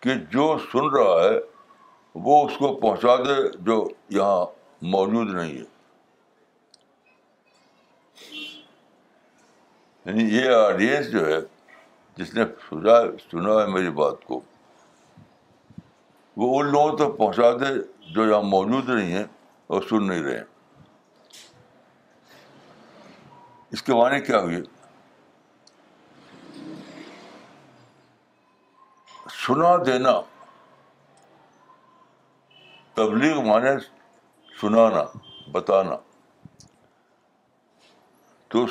کہ 0.00 0.14
جو 0.14 0.58
سن 0.72 0.88
رہا 0.96 1.24
ہے 1.24 1.38
وہ 2.14 2.48
اس 2.48 2.52
کو 2.58 2.74
پہنچا 2.74 3.16
دے 3.16 3.58
جو 3.58 3.88
یہاں 4.08 4.46
موجود 4.82 5.34
نہیں 5.34 5.58
ہے۔ 5.58 5.64
یعنی 10.04 10.24
یہ 10.24 10.50
آڈینس 10.50 11.10
جو 11.10 11.26
ہے، 11.26 11.36
جس 12.16 12.34
نے 12.34 12.44
سنا 12.44 13.02
سنا 13.30 13.62
ہے 13.62 13.66
میری 13.66 13.90
بات 13.90 14.24
کو، 14.24 14.40
وہ 16.36 16.60
ان 16.60 16.66
لوگوں 16.66 16.98
تک 16.98 17.18
پہنچا 17.18 17.52
دے 17.52 17.74
جو 18.12 18.30
یہاں 18.30 18.42
موجود 18.42 18.88
نہیں 18.88 19.12
ہیں 19.12 19.24
اور 19.66 19.82
سن 19.82 20.08
نہیں 20.08 20.22
رہے۔ 20.22 20.36
ہیں 20.36 20.53
اس 23.74 23.82
کے 23.82 23.94
معنی 23.94 24.20
کیا 24.20 24.40
ہوئے؟ 24.40 24.58
سنا 29.30 29.76
دینا، 29.86 30.20
تبلیغ 32.94 33.40
مانے 33.40 33.70
سنانا، 34.60 35.18
بتانا۔ 35.52 35.96
تو 38.48 38.66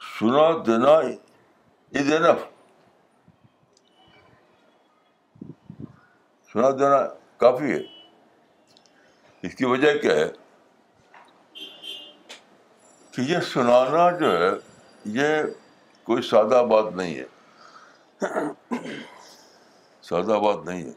سنا 0.00 0.62
دینا 0.66 0.90
از 1.98 2.12
انف 2.12 2.40
سنا 6.52 6.70
دینا 6.70 7.06
کافی 7.36 7.72
ہے۔ 7.72 7.82
اس 9.42 9.54
کی 9.54 9.64
وجہ 9.64 9.98
کیا 9.98 10.14
ہے؟ 10.14 10.45
کہ 13.16 13.20
یہ 13.20 13.40
سنانا 13.40 14.18
جو 14.18 14.32
ہے، 14.32 14.50
یہ 15.04 15.28
کوئی 16.02 16.22
سادہ 16.22 16.66
بات 16.70 16.92
نہیں 16.92 17.14
ہے۔ 17.14 17.24
سادہ 20.02 20.38
بات 20.42 20.64
نہیں 20.64 20.82
ہے۔ 20.82 20.92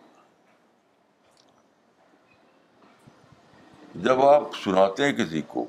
جب 3.95 4.21
آپ 4.21 4.41
سناتے 4.63 5.05
ہیں 5.05 5.13
کسی 5.13 5.41
کو، 5.47 5.65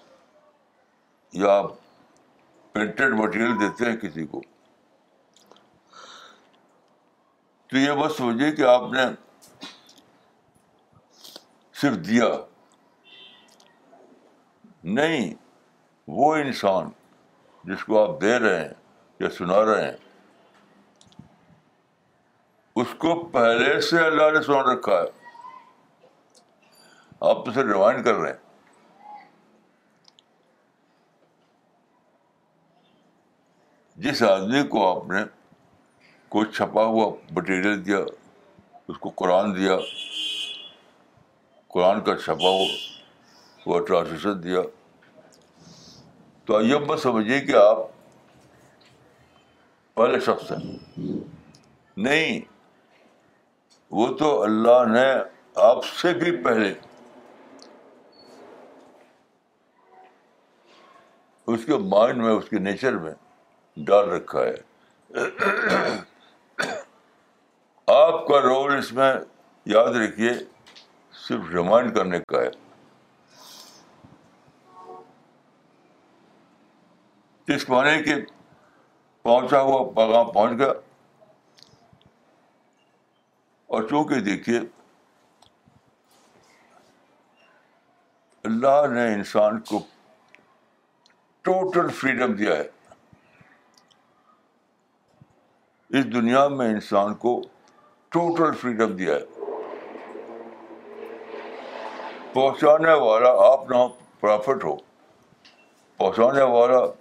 یا 1.33 1.59
آپ 1.59 1.71
پرنٹڈ 2.73 3.13
مٹیریل 3.13 3.61
دیتے 3.61 3.85
ہیں 3.85 3.97
کسی 3.97 4.27
کو، 4.27 4.43
تو 7.67 7.77
یہ 7.77 7.93
بس 7.93 8.17
سمجھیے 8.17 8.53
کہ 8.53 8.63
آپ 8.63 8.83
نے 8.93 9.03
صرف 11.75 11.97
دیا۔ 11.97 12.25
نہیں 14.85 15.35
وہ 16.13 16.35
انسان 16.35 16.91
جس 17.65 17.85
کو 17.85 17.93
آپ 18.03 18.21
دے 18.21 18.39
رہے 18.39 18.61
ہیں 18.61 18.75
یا 19.21 19.31
سنا 19.31 19.65
رہے 19.65 19.85
ہیں، 19.85 19.97
اس 22.77 22.87
کو 22.99 23.25
پہلے 23.27 23.81
سے 23.81 23.99
اللہ 23.99 24.31
نے 24.31 24.43
سنا 24.43 24.75
رکھا 24.75 24.93
ہے۔ 24.93 25.09
آپ 27.21 27.45
تو 27.45 27.53
صرف 27.53 27.73
ریمائنڈ 27.73 28.05
کر 28.05 28.15
رہے 28.15 28.31
ہیں۔ 28.31 28.39
جس 33.97 34.23
آدمی 34.23 34.63
کو 34.63 34.97
آپ 34.97 35.07
نے 35.11 35.25
کوئی 36.29 36.47
چھپا 36.53 36.85
ہوا 36.85 37.17
مٹیریل 37.31 37.87
دیا، 37.87 37.99
اس 38.89 38.99
کو 38.99 39.09
قرآن 39.09 39.57
دیا، 39.57 39.77
قرآن 41.69 42.01
کا 42.01 42.17
چھپا 42.17 42.49
ہوا، 42.49 42.67
وہ 43.67 43.87
ٹرانسلیشن 43.87 44.43
دیا 44.43 44.61
تو 46.51 46.61
یہ 46.63 46.77
بس 46.77 47.03
سمجھیے 47.03 47.41
کہ 47.41 47.57
آپ 47.57 47.77
پہلے 49.95 50.21
شخص 50.21 50.53
ہیں۔ 50.53 50.79
نہیں، 51.97 52.41
وہ 53.91 54.15
تو 54.15 54.43
اللہ 54.43 54.85
نے 54.93 55.13
آپ 55.55 55.85
سے 55.85 56.15
بھی 56.15 56.45
پہلے 56.45 56.75
اس 61.47 61.65
کے 61.67 61.77
مائنڈ 61.77 62.19
میں، 62.19 62.33
اس 62.33 62.49
کے 62.49 62.59
نیچر 62.59 62.99
میں 62.99 63.15
ڈال 63.77 64.09
رکھا 64.09 64.41
ہے۔ 64.41 64.55
آپ 67.87 68.27
کا 68.27 68.41
رول 68.41 68.79
اس 68.79 68.93
میں 68.93 69.15
یاد 69.65 69.95
رکھیے، 69.95 70.33
صرف 71.13 71.55
ریمائنڈ 71.55 71.95
کرنے 71.97 72.19
کا 72.29 72.43
ہے۔ 72.43 72.70
اس 77.55 77.71
معنی 77.71 78.03
کہ 78.03 78.15
پہنچا 79.23 79.61
ہوا 79.61 79.93
پیغام 79.97 80.33
پہنچ 80.33 80.59
گیا۔ 80.59 80.73
اور 83.67 83.83
چونکہ 83.83 84.15
دیکھیے، 84.15 84.61
اللہ 88.45 88.87
نے 88.95 89.15
انسان 89.15 89.61
کو 89.61 89.79
ٹوٹل 91.43 91.89
فریڈم 91.89 92.33
دیا 92.33 92.57
ہے۔ 92.57 92.69
اس 95.89 96.05
دنیا 96.05 96.49
میں 96.49 96.69
انسان 96.69 97.15
کو 97.15 97.43
ٹوٹل 98.09 98.55
فریڈم 98.55 98.97
دیا 98.97 99.15
ہے۔ 99.15 99.41
پہنچانے 102.33 102.93
والا 102.93 103.29
آپ 103.53 103.71
نہ 103.71 103.77
پرافٹ 104.21 104.65
ہو۔ 104.65 104.77
پہنچانے 105.97 106.43
والا 106.43 107.00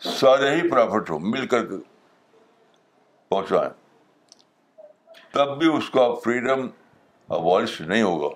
سارے 0.00 0.50
ہی 0.56 0.70
پرافٹ 0.70 1.10
ہو 1.10 1.18
مل 1.18 1.46
کر 1.46 1.66
کے 1.66 1.76
پہنچائیں 3.28 3.70
تب 5.32 5.58
بھی 5.58 5.76
اس 5.76 5.90
کا 5.90 6.14
فریڈم 6.24 6.68
ابالش 7.28 7.80
نہیں 7.80 8.02
ہوگا۔ 8.02 8.28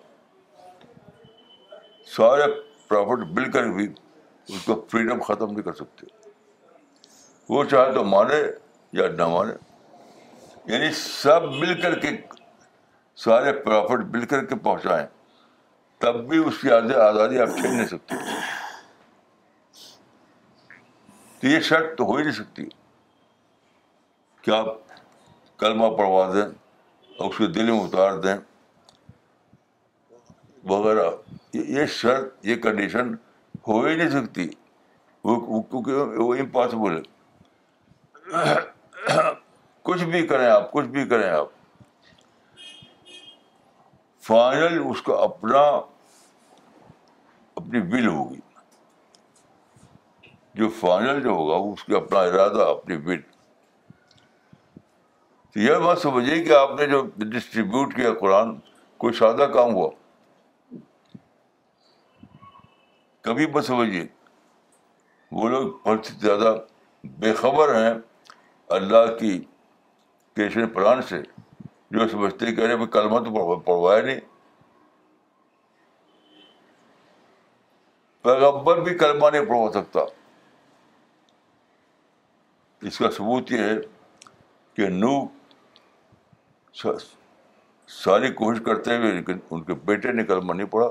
سارے 2.07 2.42
پرافٹ 2.88 3.18
مل 3.31 3.51
کر 3.51 3.62
بھی 3.62 3.88
اس 4.49 4.64
کو 4.64 4.87
فریڈم 4.92 5.23
ختم 5.23 5.51
نہیں 5.51 5.62
کر 5.62 5.73
سکتے۔ 5.73 6.07
وہ 7.49 7.64
چاہے 7.64 7.92
تو 7.92 8.05
مانے 8.05 8.42
یا 8.92 9.09
نہ 9.09 9.27
مانے 9.27 9.53
یعنی 10.64 10.92
سب 10.92 11.42
مل 11.44 11.81
کر 11.81 11.99
کے 11.99 12.09
سارے 13.16 13.53
پرافٹ 13.53 14.05
مل 14.14 14.27
کر 14.27 14.44
کے 14.44 14.55
پہنچائیں 14.57 15.07
تب 15.99 16.29
بھی 16.29 16.38
اس 16.38 16.59
کی 16.59 16.71
آزادی 16.73 17.38
آپ 17.38 17.49
چھین 17.49 17.77
نہیں 17.77 17.87
سکتے۔ 17.87 18.14
تو 21.40 21.46
یہ 21.46 21.61
شرط 21.61 21.98
تو 21.98 22.05
ہو 22.05 22.16
ہی 22.16 22.22
نہیں 22.22 22.33
سکتی 22.33 22.64
کہ 24.42 24.51
آپ 24.51 24.66
کلمہ 25.59 25.96
پڑھوا 25.96 26.35
دیں 26.35 26.48
اور 27.18 27.31
اس 27.31 27.38
کے 27.38 27.46
دل 27.46 27.70
میں 27.70 27.81
اتار 27.81 28.18
دیں 28.18 28.37
وغیرہ۔ 30.64 31.11
یہ 31.53 31.87
شرط، 31.87 32.35
یہ 32.42 32.57
کنڈیشن 32.57 33.14
ہو 33.68 33.85
ہی 33.85 33.96
نہیں 33.96 34.11
سکتی۔ 34.11 34.48
وہ 35.24 35.62
کیونکہ 35.62 35.92
وہ 35.92 36.35
امپاسبل 36.35 36.96
ہے۔ 36.96 37.18
کچھ 39.83 40.05
بھی 40.05 40.27
کریں 40.27 40.46
آپ، 40.46 40.72
کچھ 40.72 40.87
بھی 40.87 41.09
کریں 41.09 41.31
آپ۔ 41.31 41.46
فائنل 44.20 44.83
اس 44.90 45.03
کا 45.03 45.12
اپنا 45.12 45.59
اپنی 47.57 47.79
ول 47.79 48.07
ہوگی۔ 48.07 48.40
جو 50.59 50.68
فائنل 50.68 51.23
جو 51.23 51.31
ہوگا 51.31 51.73
اس 51.73 51.85
کا 51.85 51.97
اپنا 51.97 52.21
ارادہ 52.21 52.62
اپنی 52.62 52.97
ول 52.97 53.21
تو 55.51 55.61
یہ 55.61 55.75
بات 55.75 55.99
سمجھیے 55.99 56.44
کہ 56.44 56.53
آپ 56.53 56.71
نے 56.81 56.87
جو 56.87 57.07
ڈسٹریبیوٹ 57.16 57.94
کیا 57.94 58.14
قرآن، 58.21 58.57
کوئی 58.97 59.12
سادہ 59.12 59.42
کام 59.42 59.75
ہوا؟ 59.75 59.90
کبھی 63.21 63.47
بس 63.47 63.66
سمجھیے۔ 63.66 64.07
وہ 65.33 65.49
لوگ 65.49 65.73
بہت 65.85 66.07
زیادہ 66.07 66.57
بے 67.05 67.33
خبر 67.33 67.75
ہیں 67.75 67.94
اللہ 68.68 69.18
کی 69.21 69.44
کیشن 70.37 70.68
پلان 70.68 71.03
سے، 71.03 71.23
جو 71.90 72.09
سمجھتے 72.09 72.55
کہہ 72.55 72.64
رہے 72.64 72.87
کلمہ 72.87 73.18
تو 73.18 73.57
پڑھوایا 73.57 74.03
نہیں۔ 74.03 74.21
پیغبر 78.23 78.81
بھی 78.81 78.99
کلمہ 78.99 79.31
نہیں 79.31 79.47
پڑھوا 79.47 79.73
سکتا۔ 79.73 80.01
اس 82.83 82.99
کا 82.99 83.11
ثبوت 83.11 83.53
یہ 83.53 83.59
ہے 83.59 83.75
کہ 84.75 84.88
نو 84.88 85.27
ساری 87.88 88.33
کوشش 88.33 88.61
کرتے 88.67 88.97
ہوئے 88.97 89.12
لیکن 89.12 89.38
ان 89.51 89.62
کے 89.62 89.75
بیٹے 89.75 90.12
نے 90.12 90.25
کلمہ 90.25 90.53
نہیں 90.53 90.67
پڑھا 90.67 90.87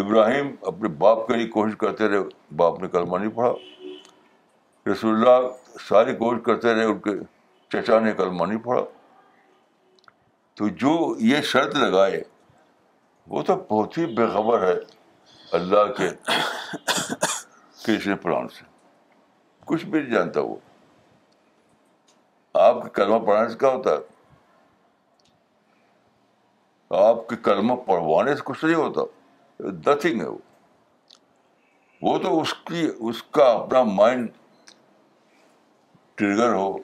ابراہیم 0.00 0.54
اپنے 0.62 0.88
باپ 0.88 1.26
کے 1.26 1.34
لیے 1.34 1.46
کوشش 1.46 1.76
کرتے 1.76 2.08
رہے 2.08 2.18
باپ 2.56 2.80
نے 2.80 2.88
کلمہ 2.88 3.18
نہیں 3.18 3.30
پڑھا 3.30 3.52
رسول 4.92 5.14
اللہ 5.14 5.48
ساری 5.80 6.16
کوشش 6.16 6.40
کرتے 6.44 6.74
رہے 6.74 6.84
ان 6.84 6.98
کے 6.98 7.10
چچا 7.68 8.00
نے 8.00 8.12
کلمہ 8.12 8.44
نہیں 8.44 8.58
پڑھا 8.58 8.82
تو 10.54 10.68
جو 10.68 11.14
یہ 11.18 11.40
شرط 11.40 11.76
لگائے 11.76 12.22
وہ 13.26 13.42
تو 13.42 13.56
بہت 13.56 13.98
ہی 13.98 14.06
بےخبر 14.06 14.68
ہے 14.68 14.74
اللہ 15.52 15.92
کے 15.92 16.10
کرشن 17.86 18.16
پلان 18.16 18.48
سے 18.48 18.73
کچھ 19.64 19.86
بھی 19.86 20.00
نہیں 20.00 20.14
جانتا 20.14 20.40
وہ۔ 20.40 20.56
آپ 22.54 22.82
کے 22.82 22.88
کلمہ 22.90 23.26
پڑھانے 23.26 23.48
سے 23.48 23.58
کیا 23.58 23.68
ہوتا 23.68 23.90
ہے؟ 23.90 23.96
آپ 26.90 27.28
کے 27.28 27.36
کلمہ 27.36 27.74
پڑھوانے 27.74 28.34
سے 28.34 28.40
کچھ 28.44 28.64
نہیں 28.64 28.74
ہوتا۔ 28.74 29.00
نتھنگ 29.60 30.20
ہے 30.20 30.26
وہ۔ 30.26 30.38
وہ 32.02 32.18
تو 32.18 32.40
اس 32.40 32.54
کی، 32.54 32.90
اس 32.98 33.22
کا 33.22 33.44
اپنا 33.44 33.82
مائنڈ 33.82 34.28
ٹریگر 36.14 36.52
ہو، 36.52 36.76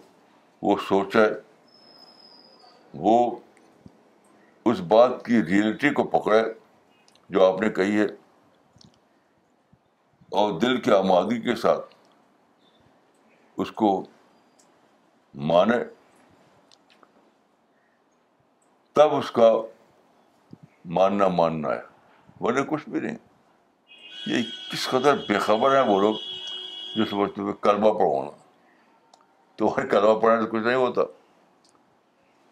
وہ 0.63 0.77
سوچے 0.89 1.27
وہ 2.95 3.37
اس 4.65 4.81
بات 4.81 5.25
کی 5.25 5.45
ریئلٹی 5.45 5.91
کو 5.91 6.05
پکڑے، 6.05 6.43
جو 7.31 7.45
آپ 7.45 7.61
نے 7.61 7.71
کہی 7.71 8.01
ہے۔ 8.01 8.07
اور 10.31 10.61
دل 10.61 10.81
کی 10.81 10.93
آمادگی 10.93 11.41
کے 11.41 11.57
ساتھ۔ 11.57 12.00
اس 13.61 13.73
کو 13.73 14.05
مانے۔ 15.35 15.77
تب 18.93 19.15
اس 19.15 19.31
کا 19.31 19.53
ماننا 20.85 21.29
ماننا 21.29 21.69
ہے، 21.69 21.81
ورنہ 22.41 22.61
کچھ 22.61 22.89
بھی 22.89 23.01
نہیں۔ 23.01 23.17
یہ 24.27 24.43
کس 24.73 24.89
قدر 24.89 25.17
بے 25.29 25.39
خبر 25.39 25.81
ہیں 25.81 25.89
وہ 25.89 26.01
لوگ 26.01 26.15
جو 26.97 27.05
سمجھتے 27.05 27.41
ہوئے 27.41 27.53
کلبہ 27.63 27.99
پڑھوانا 27.99 28.31
تو 29.57 29.67
وہ 29.67 29.75
کلبہ 29.75 30.21
پڑھنے 30.21 30.43
سے 30.43 30.51
کچھ 30.51 30.63
نہیں 30.63 30.75
ہوتا۔ 30.75 31.03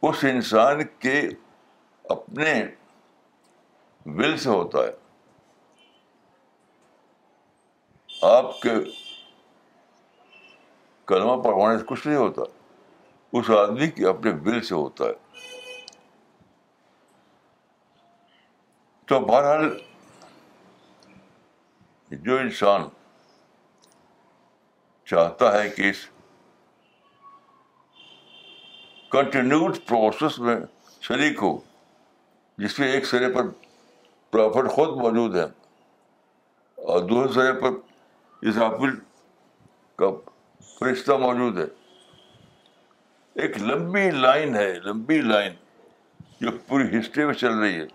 اس 0.03 0.16
انسان 0.23 0.87
کے 0.99 1.29
اپنے 2.05 2.64
ول 4.07 4.37
سے 4.37 4.49
ہوتا 4.49 4.79
ہے۔ 4.79 4.92
آپ 8.23 8.61
کے 8.62 8.71
کلمہ 11.09 11.42
پڑھوانے 11.42 11.79
سے 11.79 11.85
کچھ 11.87 12.07
نہیں 12.07 12.18
ہوتا۔ 12.18 12.42
اس 13.33 13.51
آدمی 13.51 13.90
کے 13.90 14.09
اپنے 14.09 14.31
ول 14.31 14.62
سے 14.62 14.75
ہوتا 14.75 15.05
ہے۔ 15.05 15.12
تو 19.05 19.21
بہرحال 19.21 19.79
جو 22.11 22.37
انسان 22.37 22.83
چاہتا 25.05 25.62
ہے 25.62 25.71
کہ 25.71 25.90
اس 25.90 25.97
کنٹینیوڈ 29.11 29.77
پروسیس 29.87 30.38
میں 30.38 30.57
شریک 31.01 31.38
ہو، 31.42 31.59
جس 32.59 32.79
میں 32.79 32.88
ایک 32.92 33.07
سرے 33.07 33.33
پر 33.33 33.42
پرافٹ 34.31 34.71
خود 34.71 34.88
موجود 34.88 35.37
ہے 35.37 35.44
اور 36.75 37.01
دوسرے 37.01 37.33
سرے 37.33 37.61
پر 37.61 37.68
اسرافل 38.42 39.01
کا 39.97 40.07
فرشتہ 40.81 41.12
موجود 41.12 41.59
ہے۔ 41.59 41.64
ایک 43.35 43.59
لمبی 43.59 44.11
لائن 44.11 44.57
ہے، 44.57 44.75
لمبی 44.75 45.21
لائن 45.21 45.53
جو 46.41 46.49
پوری 46.69 47.01
ہسٹری 47.01 47.25
میں 47.25 47.35
چل 47.35 47.55
رہی 47.59 47.75
ہے۔ 47.75 47.87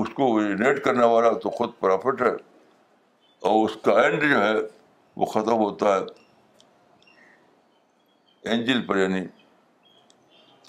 اس 0.00 0.08
کو 0.14 0.40
ریٹ 0.40 0.84
کرنے 0.84 1.04
والا 1.06 1.32
تو 1.32 1.50
خود 1.50 1.70
پرافٹ 1.80 2.22
ہے 2.22 2.32
اور 3.40 3.68
اس 3.68 3.76
کا 3.82 4.02
اینڈ 4.02 4.22
جو 4.22 4.44
ہے 4.44 4.54
وہ 5.16 5.24
ختم 5.24 5.52
ہوتا 5.52 5.96
ہے۔ 5.96 6.00
اینجل 8.42 8.86
پر 8.86 8.96
یعنی 8.96 9.26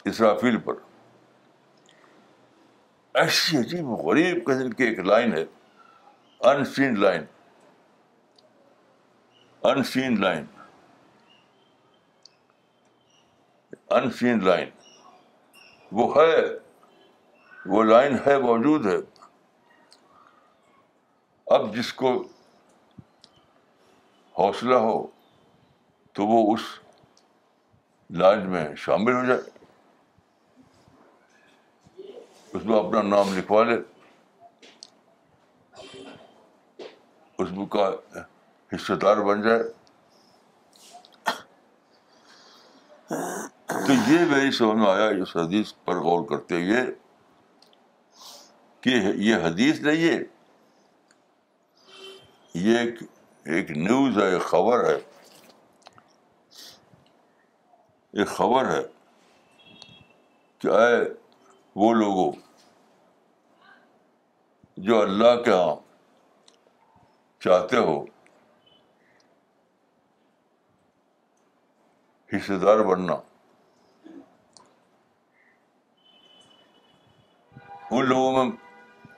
اسرافیل 0.06 0.58
پر۔ 0.58 0.74
ایسی 3.14 3.58
عجیب 3.58 3.88
غریب 3.88 4.46
قسم 4.46 4.72
کی 4.72 4.84
ایک 4.84 5.00
لائن 5.00 5.34
ہے 5.34 5.46
unseen 6.40 7.00
line. 7.00 7.22
Unseen 9.64 10.22
line 10.22 10.46
unseen 13.90 14.44
line 14.44 14.70
وہ 15.92 16.16
ہے، 16.16 16.36
وہ 17.66 17.84
لائن 17.84 18.16
ہے، 18.26 18.38
موجود 18.38 18.86
ہے۔ 18.86 19.22
اب 21.46 21.76
جس 21.76 21.94
کو 21.94 22.28
حوصلہ 24.40 24.76
ہو، 24.76 25.08
تو 26.14 26.26
وہ 26.26 26.56
اس 26.56 26.62
لائن 28.10 28.50
میں 28.50 28.76
شامل 28.76 29.14
ہو 29.14 29.26
جائے۔ 29.26 29.42
اس 32.54 32.66
میں 32.66 32.80
اپنا 32.80 33.02
نام 33.02 33.38
لکھوا 33.38 33.64
لے۔ 33.64 33.76
اس 37.38 37.52
میں 37.52 37.66
کا 37.66 37.92
حصے 38.74 38.96
دار 38.96 39.18
بن 39.18 39.42
جائے۔ 39.42 39.64
تو 43.68 43.94
یہ 44.08 44.26
میری 44.26 44.52
سمجھ 44.52 44.78
میں 44.78 44.90
آیا، 44.92 45.08
اس 45.08 45.38
حدیث 45.38 45.74
پر 45.86 45.96
غور 45.96 46.26
کرتے 46.26 46.56
ہوئے 46.56 46.82
کہ 48.82 48.90
یہ 49.16 49.36
حدیث 49.36 49.82
نہیں 49.82 50.08
ہے، 50.10 50.24
یہ 52.54 52.78
ایک 52.78 52.96
ایک 53.44 53.72
نیوز 53.72 54.18
ہے، 54.18 54.32
ایک 54.34 54.42
خبر 54.42 54.86
ہے۔ 54.90 55.00
ایک 58.12 58.28
خبر 58.28 58.66
ہے 58.66 58.82
کہ 60.60 60.68
آئے 60.68 60.98
وہ 61.76 61.94
لوگوں 61.94 62.32
جو 64.78 65.02
اللہ 65.02 65.44
کے 65.46 65.52
ہاں 65.52 65.76
چاہتے 67.40 67.78
ہو 67.78 68.06
حصے 72.36 72.58
دار 72.58 72.80
بننا۔ 72.80 73.16
ان 77.92 78.06
لوگوں 78.06 78.32
میں 78.32 78.52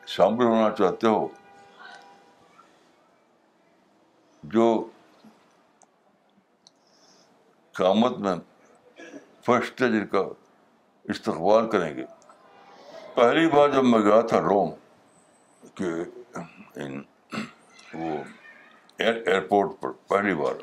شامل 0.07 0.43
ہونا 0.43 0.69
چاہتے 0.75 1.07
ہو، 1.07 1.27
جو 4.43 4.89
قیامت 7.73 8.17
میں 8.17 8.35
فرسٹ 9.45 9.79
جن 9.79 10.07
کا 10.07 10.23
استقبال 11.03 11.69
کریں 11.69 11.95
گے۔ 11.95 12.05
پہلی 13.13 13.47
بار 13.47 13.69
جب 13.69 13.83
میں 13.83 13.99
گیا 13.99 14.21
تھا 14.21 14.39
روم، 14.41 14.71
کہ 15.75 15.85
وہ 17.93 18.17
ایئرپورٹ 18.99 19.69
پر 19.81 19.91
پہلی 20.07 20.35
بار 20.35 20.55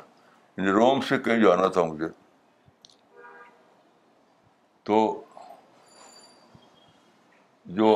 یعنی 0.57 0.71
روم 0.71 1.01
سے 1.01 1.19
کہیں 1.19 1.41
جانا 1.43 1.67
تھا 1.67 1.83
مجھے۔ 1.83 2.20
تو 4.85 4.99
جو 7.65 7.89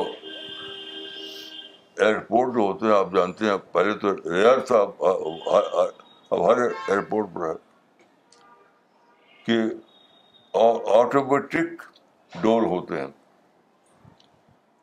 ایئرپورٹ 1.96 2.54
جو 2.54 2.60
ہوتے 2.60 2.86
ہیں، 2.86 2.92
آپ 2.94 3.12
جانتے 3.14 3.44
ہیں، 3.44 3.56
پہلے 3.72 3.92
تو 3.98 4.14
ریئر 4.16 4.58
تھا 4.66 4.78
اب 6.30 6.50
ہر 6.50 6.58
ایئرپورٹ 6.62 7.34
پر 7.34 7.48
ہے 7.48 7.54
کہ 9.46 9.58
آٹومیٹک 10.54 11.82
ڈور 12.32 12.62
ہوتے 12.62 13.00
ہیں 13.00 13.06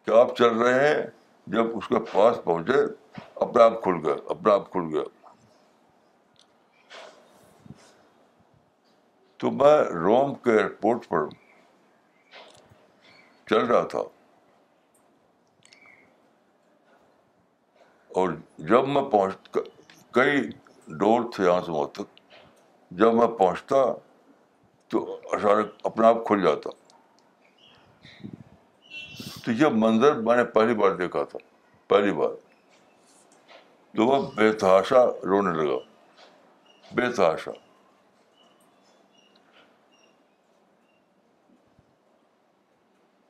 کہ 0.07 0.11
آپ 0.19 0.35
چل 0.37 0.57
رہے 0.57 0.87
ہیں، 0.87 1.03
جب 1.47 1.77
اس 1.77 1.87
کے 1.87 1.99
پاس 2.11 2.43
پہنچے، 2.43 2.79
اپنے 3.35 3.63
آپ 3.63 3.81
کھل 3.83 3.95
گیا، 4.05 4.15
اپنے 4.29 4.53
آپ 4.53 4.71
کھل 4.71 4.85
گیا۔ 4.93 5.03
تو 9.39 9.51
میں 9.51 9.77
روم 10.03 10.33
کے 10.43 10.51
ایئرپورٹ 10.51 11.07
پر 11.09 11.21
چل 13.49 13.65
رہا 13.65 13.84
تھا۔ 13.84 13.99
اور 18.10 18.29
جب 18.58 18.88
میں 18.88 19.03
پہنچ، 19.03 19.58
کئی 20.12 20.49
ڈور 20.88 21.21
تھے 21.36 21.45
یہاں 21.45 21.62
سے 21.62 21.71
وہاں 21.71 21.88
تک۔ 21.88 22.17
جب 22.91 23.13
میں 23.13 23.27
پہنچتا 23.27 23.75
تو 24.88 25.19
اچانک 25.32 25.67
اپنا 25.84 26.08
آپ 26.08 26.17
کھل 26.25 26.41
جاتا۔ 26.41 26.69
تو 29.45 29.51
یہ 29.51 29.65
منظر 29.73 30.15
میں 30.15 30.38
نے 30.38 30.43
پہلی 30.43 30.73
بار 30.73 30.91
دیکھا 30.91 31.23
تھا، 31.23 31.39
پہلی 31.88 32.12
بات 32.12 32.29
تو 33.97 34.06
وہ 34.06 34.32
بے 34.32 34.53
تحاشا 34.53 35.06
رونے 35.06 35.63
لگا۔ 35.63 35.77
بے 36.91 37.12
تحاشا۔ 37.12 37.51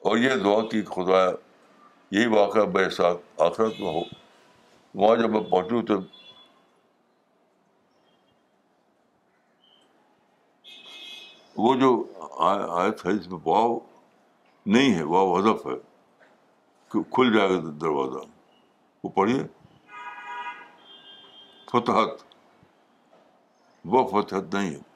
اور 0.04 0.18
یہ 0.18 0.30
دعا 0.36 0.62
کی 0.62 0.82
خدا 0.84 1.32
یہی 2.12 2.28
واقعہ 2.28 2.62
بے 2.62 2.90
ساتھ 2.90 3.42
آخرت 3.42 3.80
میں 3.80 3.94
ہو۔ 3.94 4.02
وہاں 4.96 5.16
جب 5.16 5.30
میں 5.30 5.42
پہنچوں 5.42 5.82
تو 5.82 5.94
وہ 11.58 11.76
جو 11.76 12.14
آیت 12.72 13.06
ہے 13.06 13.12
اس 13.12 13.28
میں 13.28 13.40
واؤ 13.46 13.80
نہیں 14.66 14.96
ہے 14.96 15.04
واؤ 15.04 15.40
ہدف 15.40 15.66
ہے، 15.66 15.76
کھل 16.90 17.34
جائے 17.38 17.50
گا 17.50 17.70
دروازہ۔ 17.82 18.26
وہ 19.04 19.10
پڑھیے۔ 19.10 19.44
فتحت، 21.66 22.24
وہ 23.86 24.08
فتحت 24.08 24.54
نہیں 24.54 24.72
ہے۔ 24.72 24.93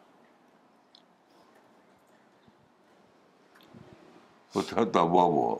فتحت 4.57 4.97
ابوا 4.97 5.23
ہوا 5.25 5.55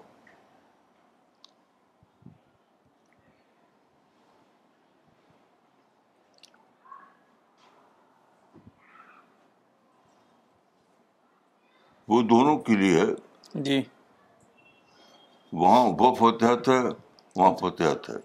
وہ 12.07 12.21
دونوں 12.21 12.57
کے 12.57 12.75
لیے 12.75 13.03
جی۔ 13.55 13.81
وہاں 15.53 15.83
وہ 15.99 16.13
فتحت 16.15 16.69
ہے 16.69 16.81
وہاں 17.35 17.53
فتحت 17.55 18.09
ہے 18.09 18.15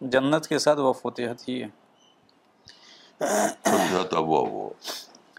جنت 0.00 0.46
کے 0.48 0.58
ساتھ 0.58 0.78
وہ 0.78 0.92
فتحت 0.92 1.48
ہی 1.48 1.62
ہے 1.62 1.68
فتحت 3.62 4.14
ابوا 4.14 4.40
ہوا 4.40 4.68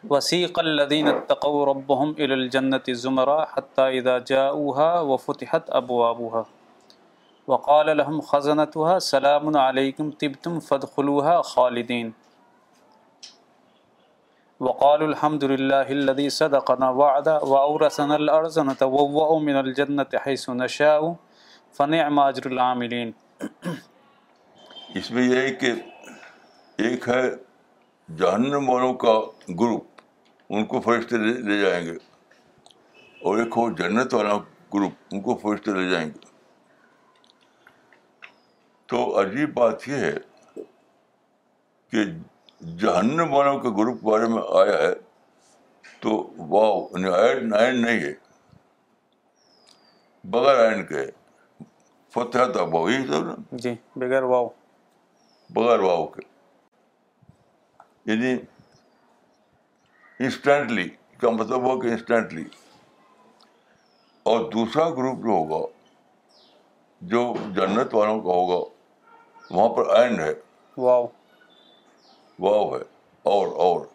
وسیق 0.09 0.59
الذین 0.59 1.07
اتقوا 1.07 1.65
ربهم 1.65 2.13
الى 2.17 2.33
الجنة 2.33 2.93
زمرا 3.01 3.45
حتى 3.45 3.81
اذا 3.97 4.17
جاءوها 4.19 5.01
وفتحت 5.01 5.69
ابوابها 5.69 6.45
وقال 7.47 7.97
لهم 7.97 8.21
خزنتها، 8.21 8.99
سلام 8.99 9.57
علیکم 9.57 10.09
طبتم، 10.11 10.59
فادخلوها 10.59 11.41
خالدین 11.41 12.09
وقال 14.59 15.03
الحمد 15.03 15.43
لله 15.43 15.97
الذي 15.97 16.29
صدقنا 16.29 16.89
وعدا 16.89 17.37
واورثنا 17.37 18.15
الارض 18.15 18.59
نتبوأ 18.59 19.39
من 19.39 19.55
الجنة 19.55 20.25
حيث 20.25 20.49
نشاء، 20.49 21.13
فنعم 21.77 22.19
اجر 22.19 22.45
العاملین 22.45 23.11
اس 24.95 25.11
میں 25.11 25.23
یہ 25.23 25.35
ہے 25.35 25.51
کہ 25.51 25.73
ایک 26.77 27.09
ہے 27.09 27.23
جہنم 28.09 28.69
والوں 28.69 28.93
کا 28.93 29.19
گروپ 29.59 29.90
ان 30.51 30.65
کو 30.65 30.81
فرشتے 30.81 31.17
لے 31.17 31.61
جائیں 31.61 31.85
گے۔ 31.85 31.91
اور 33.21 33.37
ایک 33.37 33.47
ہو 33.47 33.71
جنت 33.71 34.13
والا 34.13 34.37
گروپ 34.73 34.91
ان 35.11 35.21
کو 35.21 35.35
فرشتے 35.35 35.71
لے 35.71 35.89
جائیں 35.89 36.07
گے۔ 36.07 36.19
تو 38.85 39.21
عجیب 39.21 39.53
بات 39.53 39.87
یہ 39.87 39.95
ہے 39.95 40.13
کہ 41.91 42.03
جہنم 42.77 43.33
والوں 43.33 43.59
کے 43.59 43.69
گروپ 43.69 44.03
بارے 44.03 44.25
میں 44.25 44.41
آیا 44.61 44.77
ہے 44.87 44.93
تو 45.99 46.33
واؤ 46.37 46.87
اینڈ 46.87 47.85
نہیں 47.85 47.99
ہے۔ 47.99 48.13
بغیر 50.23 50.55
اینڈ 50.55 50.89
کے 50.89 51.05
فتح 52.09 52.51
تھا 52.51 52.61
واؤ 52.61 52.89
یہی 52.89 53.07
سب 53.07 53.23
نا۔ 53.23 53.35
جی 53.51 53.75
بغیر 53.95 54.23
واؤ۔ 54.23 54.49
بغیر 55.49 55.79
واؤ 55.79 56.07
کے۔ 56.07 56.21
یعنی 58.05 58.35
انسٹنٹلی 60.23 60.89
کا 61.17 61.29
مطلب 61.29 61.61
ہوا 61.61 61.81
کہ 61.81 61.87
انسٹنٹلی 61.87 62.43
اور 64.23 64.51
دوسرا 64.51 64.89
گروپ 64.89 65.17
جو 65.19 65.29
ہوگا 65.29 65.67
جو 67.01 67.33
جنت 67.55 67.93
والوں 67.93 68.21
کا 68.21 68.29
ہوگا 68.29 68.69
وہاں 69.51 69.69
پر 69.69 69.99
اینڈ 69.99 70.19
ہے. 70.19 70.33
واؤ. 70.77 71.07
واؤ 72.39 72.69
ہے. 72.69 72.83
اور 73.23 73.47
اور. 73.47 73.85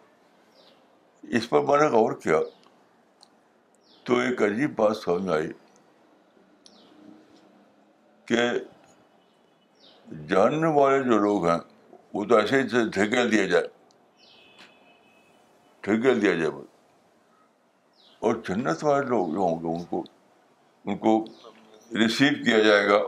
اس 1.23 1.49
پر 1.49 1.61
میں 1.61 1.77
نے 1.77 1.87
غور 1.87 2.11
کیا 2.11 2.39
تو 4.03 4.15
ایک 4.15 4.43
عجیب 4.43 4.75
بات 4.75 4.97
سمجھ 4.97 5.29
آئی 5.29 5.47
کہ 8.25 8.39
جاننے 10.27 10.67
والے 10.67 11.03
جو 11.03 11.17
لوگ 11.17 11.47
ہیں 11.47 11.59
وہ 12.13 12.25
تو 12.25 12.35
ایسے 12.35 12.61
ہی 12.61 12.67
ڈھکیل 12.67 13.31
دیا 13.31 13.45
جائے. 13.45 13.76
ڈھکیل 15.87 16.21
دیا 16.21 16.33
جائے 16.35 16.49
بس 16.51 16.65
اور 18.21 18.35
جنت 18.47 18.83
والے 18.83 19.05
لوگ 19.07 19.27
جو 19.33 19.39
ہوں 19.39 19.59
گے، 19.61 19.67
ان 19.67 19.83
کو 19.89 20.03
ان 20.85 20.97
کو 20.97 21.13
ریسیو 21.91 22.33
کیا 22.45 22.59
جائے 22.59 22.87
گا، 22.89 22.99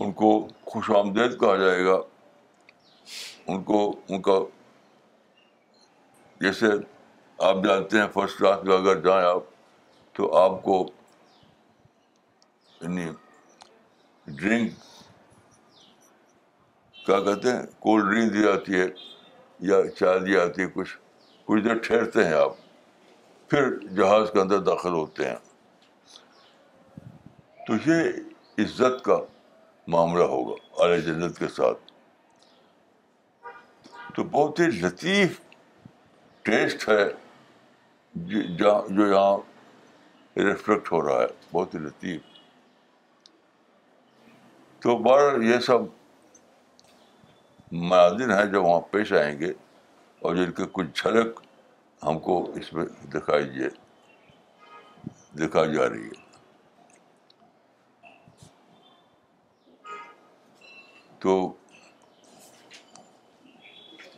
ان 0.00 0.12
کو 0.20 0.30
خوش 0.64 0.90
آمدید 0.98 1.38
کہا 1.40 1.56
جائے 1.56 1.84
گا۔ 1.84 1.96
ان 3.46 3.62
کو، 3.64 3.80
ان 4.08 4.22
کا، 4.22 4.38
جیسے 6.40 6.66
آپ 7.38 7.56
جانتے 7.64 7.98
ہیں 7.98 8.06
فرسٹ 8.14 8.38
کلاس 8.38 8.64
میں 8.64 8.76
اگر 8.76 9.00
جائیں 9.00 9.26
آپ، 9.26 9.42
تو 10.12 10.34
آپ 10.36 10.62
کو 10.62 10.76
یعنی 12.80 13.10
ڈرنک 14.26 14.72
کیا 17.06 17.20
کہتے 17.20 17.52
ہیں 17.52 17.62
کولڈ 17.78 18.10
ڈرنک 18.10 18.32
دی 18.34 18.42
جاتی 18.42 18.80
ہے 18.80 18.86
یا 19.60 19.76
چائے 19.90 20.18
دی 20.18 20.32
جاتی 20.32 20.62
ہے، 20.62 20.66
کچھ 20.74 20.96
کچھ 21.50 21.62
دیر 21.64 21.74
ٹھہرتے 21.74 22.24
ہیں 22.24 22.32
آپ، 22.32 22.52
پھر 23.48 23.78
جہاز 23.78 24.30
کے 24.32 24.40
اندر 24.40 24.58
داخل 24.58 24.92
ہوتے 24.92 25.28
ہیں۔ 25.28 25.36
تو 27.66 27.74
یہ 27.86 28.02
عزت 28.58 29.04
کا 29.04 29.18
معاملہ 29.86 30.22
ہوگا 30.22 30.82
اعلی 30.82 31.02
جنت 31.02 31.38
کے 31.38 31.48
ساتھ۔ 31.48 31.78
تو 34.14 34.24
بہت 34.24 34.60
ہی 34.60 34.66
لطیف 34.66 35.40
ٹیسٹ 36.42 36.88
ہے 36.88 37.04
جو 38.14 39.06
یہاں 39.06 39.36
ریفلیکٹ 40.38 40.92
ہو 40.92 41.02
رہا 41.02 41.22
ہے، 41.22 41.26
بہت 41.52 41.74
ہی 41.74 41.78
لطیف۔ 41.78 42.20
تو 44.80 44.96
بار 44.98 45.40
یہ 45.40 45.58
سب 45.58 45.78
مناظر 47.72 48.38
ہیں 48.38 48.46
جو 48.46 48.62
وہاں 48.62 48.80
پیش 48.80 49.12
آئیں 49.12 49.40
گے۔ 49.40 49.52
اور 50.22 50.34
جن 50.34 50.52
کی 50.52 50.62
کچھ 50.72 50.86
جھلک 50.94 51.40
ہم 52.06 52.18
کو 52.18 52.52
اس 52.54 52.72
میں 52.72 52.84
دکھائی 52.84 53.58
جائے 53.58 53.70
دکھائی 55.38 55.74
جا 55.74 55.88
رہی 55.88 56.06
ہے۔ 56.06 56.30
تو 61.18 61.52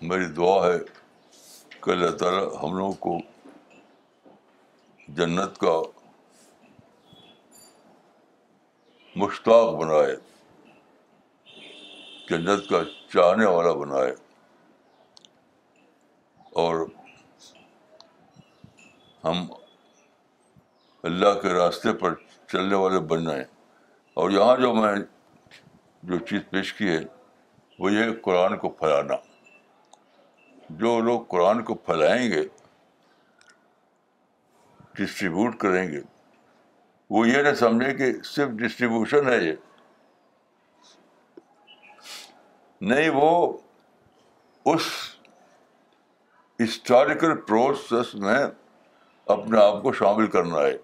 میری 0.03 0.25
دعا 0.25 0.67
ہے 0.67 0.79
کہ 1.81 1.91
اللہ 1.91 2.17
تعالیٰ 2.17 2.63
ہم 2.63 2.79
لوگوں 2.79 2.93
کو 2.93 3.19
جنت 5.09 5.59
کا 5.59 5.83
مشتاق 9.17 9.75
بنائے، 9.75 10.17
جنت 12.29 12.71
کا 12.71 12.85
چاہنے 12.85 13.47
والا 13.47 13.73
بنائے۔ 13.73 14.32
اور 16.53 16.87
ہم 19.25 19.53
اللہ 21.03 21.41
کے 21.41 21.49
راستے 21.49 21.93
پر 21.93 22.15
چلنے 22.47 22.75
والے 22.75 23.01
بن 23.01 23.25
جائیں 23.25 23.45
اور 24.15 24.31
یہاں 24.31 24.57
جو 24.57 24.75
میں 24.75 24.95
جو 26.03 26.19
چیز 26.19 26.41
پیش 26.51 26.75
کی 26.75 26.89
ہے، 26.89 26.99
وہ 27.79 27.93
یہ 27.93 28.05
قرآن 28.23 28.59
کو 28.59 28.69
پھیلانا۔ 28.69 29.15
جو 30.71 31.01
لوگ 31.01 31.21
قرآن 31.21 31.65
کو 31.65 31.75
پھیلائیں 31.75 32.31
گے 32.31 32.49
ڈسٹریبیوٹ 34.93 35.57
کریں 35.59 35.93
گے، 35.93 36.01
وہ 37.11 37.29
یہ 37.29 37.43
نہ 37.43 37.55
سمجھیں 37.55 37.95
کہ 37.95 38.23
صرف 38.23 38.49
ڈسٹریبیوشن 38.49 39.29
ہے 39.29 39.45
یہ۔ 39.45 39.53
نہیں، 42.81 43.11
وہ 43.15 43.59
اس 44.65 45.12
ہسٹوریکل 46.61 47.41
پروسیس 47.41 48.15
میں 48.15 48.39
اپنے 49.27 49.63
آپ 49.63 49.83
کو 49.83 49.93
شامل 49.93 50.27
کرنا 50.27 50.59
ہے۔ 50.59 50.79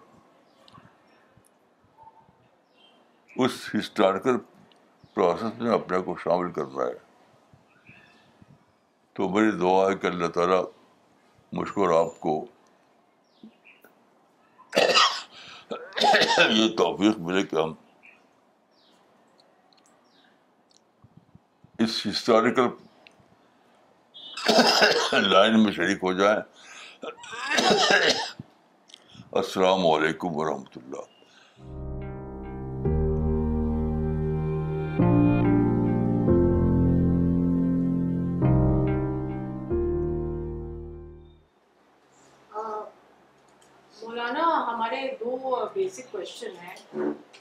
اس 3.37 3.75
ہسٹوریکل 3.75 4.39
پروسیس 5.15 5.59
میں 5.59 5.73
اپنے 5.73 5.97
آپ 5.97 6.05
کو 6.05 6.17
شامل 6.17 6.53
کرنا 6.53 6.87
ہے۔ 6.87 7.09
تو 9.13 9.29
میری 9.29 9.51
دعا 9.51 9.91
ہے 9.91 9.95
کہ 9.95 10.07
اللہ 10.07 10.27
تعالیٰ 10.27 10.63
مجھ 11.53 11.73
کو 11.73 11.87
اور 11.87 12.07
آپ 12.07 12.21
کو 12.21 12.47
یہ 16.51 16.77
توفیق 16.77 17.19
ملے 17.19 17.43
کہ 17.43 17.57
ہم 17.57 17.75
اس 21.79 22.07
ہسٹوریکل 22.07 22.69
لائن 25.13 25.63
میں 25.63 25.73
شریک 25.73 25.99
ہو 26.03 26.13
جائیں۔ 26.13 26.41
السلام 29.33 29.87
علیکم 29.87 30.37
ورحمۃ 30.37 30.77
اللہ۔ 30.77 31.07
مولانا، 44.03 44.75
ہمارے 44.75 45.15
دو 45.21 45.67
بیسک 45.73 46.13
کوشچن 46.13 46.51
ہیں۔ 46.63 46.77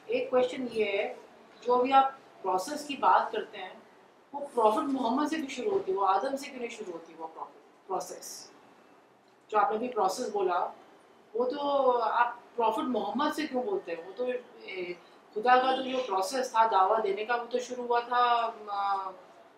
ایک 0.05 0.29
کوشچن 0.29 0.67
یہ 0.71 0.86
ہے، 0.86 1.13
جو 1.62 1.73
ابھی 1.73 1.93
آپ 1.93 2.12
پروسیس 2.41 2.86
کی 2.88 2.95
بات 2.95 3.31
کرتے 3.31 3.57
ہیں 3.57 3.73
وہ 4.34 4.40
پروفٹ 4.54 4.92
محمد 4.94 5.28
سے 5.28 5.36
کیوں 5.36 5.50
شروع 5.50 5.72
ہوتی 5.72 5.92
ہے، 5.92 5.98
وہ 5.98 6.08
آدم 6.08 6.38
سے 6.38 6.46
کیوں 6.48 6.60
نہیں 6.60 6.70
شروع 6.70 6.94
ہوتی 6.94 7.13
وہ 7.18 7.28
پروسیس 7.88 8.52
جو 9.48 9.60
آپ 9.60 9.70
نے 9.70 9.76
ابھی 9.76 9.88
پروسیس 9.88 10.30
بولا، 10.30 10.68
وہ 11.34 11.50
تو 11.50 11.60
آپ 12.02 12.36
پروفٹ 12.56 12.88
محمد 12.88 13.36
سے 13.36 13.48
کیوں 13.48 13.63
بولتے 13.63 13.96
ہیں؟ 13.96 14.04
وہ 14.08 14.12
تو 14.16 14.26
خدا 15.34 15.62
کا 15.62 15.76
تو 15.76 15.82
جو 15.82 15.98
پروسیس 16.08 16.52
تھا، 16.52 16.66
دعویٰ 16.72 17.04
دینے 17.04 17.26
کا 17.26 17.36
وہ 17.36 17.46
تو 17.50 17.60
شروع 17.60 17.86
ہوا 17.88 18.00
تھا 18.00 18.22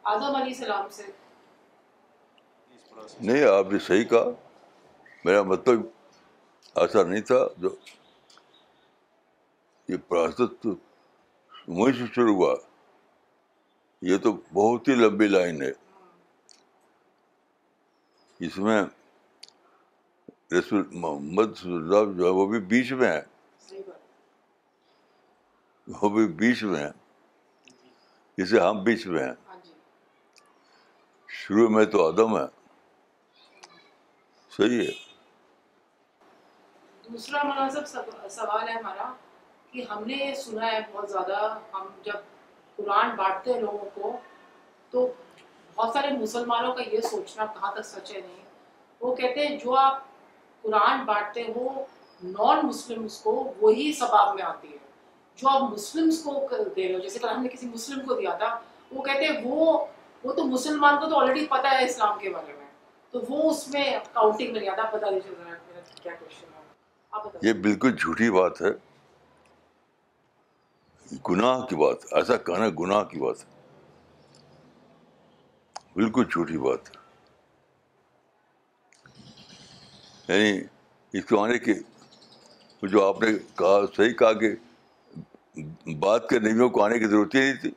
آدم 0.03 0.35
علیہ 0.35 0.53
السلام 0.53 0.89
سے۔ 0.89 1.03
نہیں، 3.21 3.43
آپ 3.43 3.71
نے 3.71 3.79
صحیح 3.79 4.03
کہا۔ 4.03 4.25
میرا 5.25 5.41
مطلب 5.41 5.79
ایسا 6.75 7.03
نہیں 7.03 7.21
تھا 7.21 7.47
جو 7.57 7.69
یہ 9.87 9.97
پروسیس 10.07 10.49
تو 10.61 10.69
وہیں 11.67 11.93
سے 11.93 12.13
شروع 12.13 12.35
ہوا۔ 12.35 12.55
یہ 14.01 14.17
تو 14.17 14.33
بہت 14.53 14.87
ہی 14.87 14.95
لمبی 14.95 15.27
لائن 15.27 15.61
ہے۔ 15.61 15.71
اس 18.39 18.57
میں 18.57 18.83
رسول 20.59 20.87
محمد 20.91 21.57
صلی 21.57 21.73
اللہ 21.73 22.17
جو 22.17 22.25
ہے 22.25 22.29
وہ 22.29 22.45
بھی 22.45 22.59
بیچ 22.59 22.91
میں 22.91 23.07
ہے 23.07 23.21
وہ 25.87 26.09
بھی 26.09 26.27
بیچ 26.27 26.63
میں 26.63 26.79
ہے 26.79 26.91
جسے 28.37 28.59
ہم 28.59 28.83
بیچ 28.83 29.07
میں 29.07 29.23
ہیں۔ 29.23 29.33
شروع 31.27 31.69
میں 31.69 31.85
تو 31.85 32.09
عدم 32.09 32.37
ہے 32.37 32.45
صحیح 34.57 34.87
ہے۔ 34.87 34.91
دوسرا 37.09 37.43
مناسب 37.43 37.87
سوال 38.29 38.67
ہے 38.67 38.73
ہمارا 38.73 39.13
کہ 39.71 39.85
ہم 39.89 40.03
نے 40.03 40.35
سنا 40.35 40.65
ہے 40.71 40.79
بہت 40.93 41.11
زیادہ، 41.11 41.59
ہم 41.73 41.87
جب 42.03 42.38
قرآن 42.79 43.15
بانٹتے 43.15 43.53
ہیں 43.53 43.61
لوگوں 43.61 43.89
کو، 43.93 44.17
تو 44.89 45.13
بہت 45.75 45.93
سارے 45.93 46.11
مسلمانوں 46.11 46.73
کا 46.73 46.83
یہ 46.91 47.01
سوچنا 47.01 47.45
کہاں 47.45 47.71
تک 47.71 47.85
سچ 47.85 48.15
ہے 48.15 48.21
نہیں۔ 48.21 48.45
وہ 48.99 49.15
کہتے 49.15 49.47
ہیں 49.47 49.57
جو 49.57 49.75
آپ 49.75 50.03
قرآن 50.61 51.05
بانٹتے 51.05 51.43
ہو 51.55 51.85
نان 52.23 52.65
مسلمس 52.65 53.17
کو 53.21 53.53
وہی 53.61 53.93
ثباب 53.93 54.35
میں 54.35 54.43
آتی 54.43 54.71
ہے۔ 54.71 54.77
جو 55.35 55.49
آپ 55.49 55.61
مسلمس 55.61 56.23
کو 56.23 56.47
دے 56.75 56.87
رہے 56.87 56.95
ہو، 56.95 56.99
جیسے 56.99 57.19
کہ 57.19 57.25
ہم 57.25 57.43
نے 57.43 57.49
کسی 57.49 57.67
مسلم 57.67 58.05
کو 58.05 58.13
دیا 58.13 58.33
تھا، 58.33 58.59
وہ 58.91 59.01
کہتے 59.01 59.25
ہیں 59.25 59.41
وہ 59.43 59.85
وہ 60.23 60.33
تو 60.33 60.45
مسلمان 60.45 60.99
کو 60.99 61.09
تو 61.09 61.19
آلریڈی 61.19 61.45
پتہ 61.45 61.67
ہے 61.67 61.85
اسلام 61.85 62.19
کے 62.19 62.29
بارے 62.29 62.53
میں۔ 62.57 62.65
تو 63.11 63.19
وہ 63.29 63.51
اس 63.51 63.67
میں 63.67 63.99
کاؤنٹنگ 64.13 64.51
میں 64.51 64.59
نہیں 64.59 64.69
آتا۔ 64.69 64.81
آپ 64.81 64.93
بتا 64.93 65.09
دیجیے 65.09 65.35
ذرا 65.43 65.79
کیا 66.03 66.13
کوشچن 66.19 66.45
ہے۔ 66.55 66.59
یہ 67.41 67.53
بالکل 67.53 67.95
جھوٹی 67.95 68.29
بات 68.29 68.61
ہے۔ 68.61 68.88
گناہ 71.11 71.65
کی 71.65 71.75
بات، 71.75 72.13
ایسا 72.13 72.37
کہنا 72.37 72.65
گناہ 72.79 73.03
کی 73.03 73.19
بات 73.19 73.35
ہے۔ 73.39 73.45
بالکل 75.93 76.23
جھوٹی 76.23 76.57
بات 76.57 76.79
یعنی 80.27 80.61
اس 81.13 81.25
کو 81.25 81.43
آنے 81.43 81.59
کی 81.59 81.73
جو 82.83 83.07
آپ 83.07 83.21
نے 83.21 83.27
کہا، 83.55 83.95
صحیح 83.95 84.13
کہا 84.13 84.33
کہ 84.33 84.55
بات 85.99 86.29
کے 86.29 86.39
نبیوں 86.39 86.69
کو 86.69 86.83
آنے 86.83 86.99
کی 86.99 87.05
ضرورت 87.05 87.35
ہی 87.35 87.39
نہیں 87.39 87.53
تھی۔ 87.53 87.71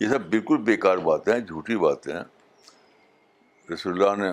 یہ 0.00 0.08
سب 0.08 0.20
بالکل 0.20 0.56
بیکار 0.56 0.96
باتیں 0.96 1.32
ہیں 1.32 1.40
جھوٹی 1.40 1.76
باتیں 1.76 2.12
ہیں۔ 2.12 2.24
رسول 3.72 4.02
اللہ 4.02 4.24
نے 4.24 4.32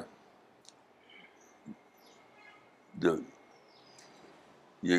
جو 2.93 3.15
یہ 4.81 4.97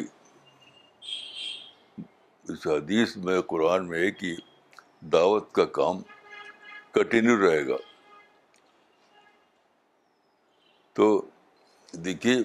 اس 2.52 2.66
حدیث 2.66 3.16
میں 3.16 3.40
قرآن 3.40 3.88
میں 3.88 3.98
ہے 3.98 4.10
کہ 4.10 4.36
دعوت 5.00 5.52
کا 5.52 5.64
کام 5.64 5.98
کنٹینیو 6.92 7.36
رہے 7.40 7.68
گا۔ 7.68 7.76
تو 10.92 11.22
دیکھیے، 11.92 12.36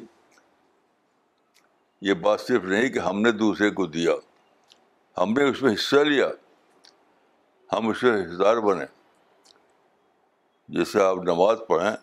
یہ 2.02 2.14
بات 2.14 2.42
صرف 2.42 2.64
نہیں 2.64 2.90
کہ 2.90 3.00
ہم 3.00 3.22
نے 3.22 3.32
دوسرے 3.32 3.70
کو 3.70 3.86
دیا، 3.86 4.12
ہم 5.18 5.34
نے 5.34 5.44
اس 5.44 5.62
میں 5.62 5.74
حصہ 5.74 5.96
لیا، 5.96 6.28
ہم 7.74 7.88
اس 7.88 8.02
سے 8.02 8.12
حصدار 8.14 8.58
بنے۔ 8.58 8.86
جیسے 10.70 11.02
آپ 11.02 11.18
نماز 11.18 11.58
پڑھیں، 11.68 11.96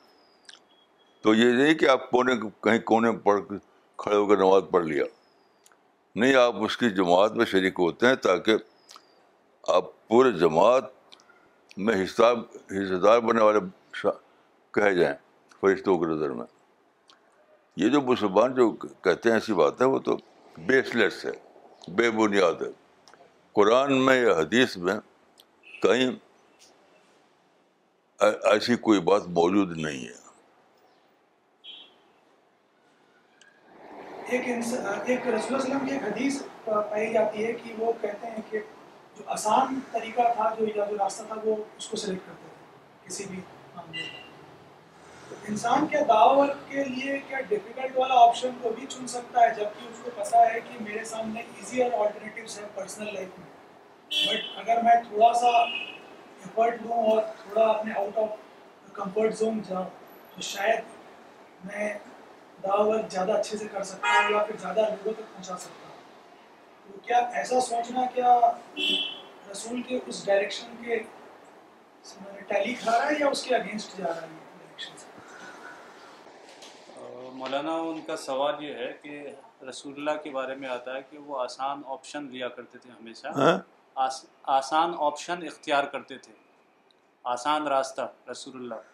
تو 1.21 1.35
یہ 1.35 1.53
نہیں 1.53 1.75
کہ 1.75 1.89
آپ 1.89 2.11
کونے، 2.11 2.33
کہیں 2.61 2.79
کونے 2.79 3.13
پڑھ 3.13 3.41
کھڑے 3.97 4.17
ہو 4.17 4.27
کر 4.27 4.37
نماز 4.37 4.63
پڑھ 4.71 4.87
لیا۔ 4.87 5.05
نہیں، 6.15 6.35
آپ 6.35 6.55
اس 6.57 6.77
کی 6.77 6.91
جماعت 6.91 7.33
میں 7.33 7.45
شریک 7.45 7.75
ہوتے 7.79 8.07
ہیں 8.07 8.15
تاکہ 8.15 8.57
آپ 9.69 10.09
پورے 10.09 10.33
جماعت 10.33 10.85
میں 11.77 12.05
حصہ 12.05 12.23
حصہ 12.71 12.95
دار 12.95 13.21
بننے 13.21 13.43
والے 13.43 13.61
کہے 14.71 14.95
جائیں 14.95 15.17
فرشتوں 15.61 15.99
کی 15.99 16.05
نظر 16.05 16.31
میں۔ 16.31 16.47
یہ 17.77 17.89
جو 17.89 18.01
مسلمان 18.01 18.55
جو 18.55 18.71
کہتے 18.71 19.29
ہیں 19.29 19.37
ایسی 19.37 19.53
بات 19.53 19.81
ہے، 19.81 19.87
وہ 19.87 19.99
تو 19.99 20.17
بیس 20.59 20.95
لیس 20.95 21.25
ہے، 21.25 21.31
بے 21.89 22.11
بنیاد 22.11 22.63
ہے۔ 22.63 22.71
قرآن 23.53 24.05
میں 24.05 24.23
یا 24.23 24.33
حدیث 24.33 24.77
میں 24.77 24.95
کہیں 25.83 26.11
ایسی 28.21 28.77
کوئی 28.77 29.01
بات 29.01 29.23
موجود 29.27 29.79
نہیں 29.79 30.05
ہے۔ 30.05 30.22
ایک 34.33 34.49
ایک 34.49 35.27
رسول 35.29 35.55
وسلم 35.55 35.87
کی 35.87 35.93
ایک 35.93 36.03
حدیث 36.03 36.41
پائی 36.65 37.13
جاتی 37.13 37.45
ہے 37.47 37.53
کہ 37.53 37.73
وہ 37.79 37.93
کہتے 38.01 38.27
ہیں 38.27 38.43
کہ 38.51 38.59
جو 39.17 39.25
آسان 39.35 39.79
طریقہ 39.93 40.33
تھا، 40.35 40.53
جو 40.59 40.67
یا 40.75 40.85
جو 40.91 40.97
راستہ 40.99 41.23
تھا، 41.29 41.37
وہ 41.45 41.57
اس 41.79 41.89
کو 41.89 41.97
سلیکٹ 41.97 42.27
کرتے 42.27 42.49
تھے، 42.49 43.07
کسی 43.07 43.25
بھی 43.31 43.41
معاملے 43.75 44.03
انسان 45.49 45.87
کیا 45.87 46.01
دعوت 46.09 46.51
کے 46.69 46.85
لیے 46.85 47.19
کیا 47.29 47.41
ڈیفیکلٹ 47.49 47.97
والا 47.97 48.15
آپشن 48.23 48.51
کو 48.63 48.71
بھی 48.79 48.87
چن 48.87 49.07
سکتا 49.07 49.41
ہے؟ 49.41 49.55
جبکہ 49.55 49.89
اس 49.91 49.99
کو 50.05 50.11
پتا 50.17 50.41
ہے 50.53 50.61
کہ 50.61 50.85
میرے 50.85 51.05
سامنے 51.05 51.41
ایزیئر 51.41 51.95
آلٹرنیٹیوس 51.99 52.59
ہیں 52.59 52.67
پرسنل 52.75 53.13
لائف 53.15 53.39
میں۔ 53.39 53.51
بٹ 54.11 54.59
اگر 54.61 54.83
میں 54.83 54.95
تھوڑا 55.09 55.33
سا 55.35 55.49
ایفرٹ 55.49 56.83
لوں 56.83 57.03
اور 57.11 57.23
تھوڑا 57.43 57.67
اپنے 57.67 57.93
آؤٹ 57.97 58.19
آف 58.19 58.93
کمفرٹ 58.93 59.35
زون 59.35 59.61
جاؤں، 59.69 59.85
تو 60.35 60.41
شاید 60.41 60.81
میں 61.65 61.93
دعوت 62.65 63.13
زیادہ 63.13 63.33
اچھے 63.33 63.57
سے 63.59 63.69
کر 63.69 63.83
سکتا 63.83 64.09
ہوں 64.09 64.31
یا 64.31 64.45
پھر 64.45 64.57
زیادہ 64.57 64.81
لوگوں 64.81 65.13
تک 65.13 65.35
پہنچا 65.35 65.57
سکتا 65.57 65.89
ہوں 65.89 66.93
تو 66.93 66.99
کیا 66.99 67.19
ایسا 67.19 67.61
سوچنا 67.61 68.01
کیا 68.15 68.39
رسول 69.53 69.83
کے 69.83 69.99
اس 70.07 70.27
ڈائریکشن 70.27 70.75
کے 70.85 70.99
ٹیلی 72.47 72.75
کھا 72.75 72.99
رہا 72.99 73.07
ہے 73.07 73.15
یا 73.21 73.29
اس 73.29 73.43
کے 73.43 73.55
اگینسٹ 73.55 73.97
جا 73.99 74.07
رہا 74.07 74.23
ہے 74.23 74.29
مولانا 77.35 77.75
ان 77.75 78.01
کا 78.01 78.17
سوال 78.17 78.65
یہ 78.65 78.75
ہے 78.75 78.93
کہ 79.03 79.35
رسول 79.69 79.95
اللہ 79.97 80.23
کے 80.23 80.31
بارے 80.31 80.55
میں 80.55 80.69
آتا 80.69 80.95
ہے 80.95 81.01
کہ 81.11 81.19
وہ 81.19 81.41
آسان 81.41 81.83
آپشن 81.87 82.25
لیا 82.25 82.49
کرتے 82.49 82.79
تھے 82.79 82.91
ہمیشہ۔ 82.91 83.27
آسان 84.45 84.95
آپشن 84.99 85.47
اختیار 85.47 85.85
کرتے 85.85 86.19
تھے۔ 86.19 86.33
آسان 87.25 87.67
راستہ 87.67 88.13
رسول 88.31 88.57
اللہ۔ 88.57 88.92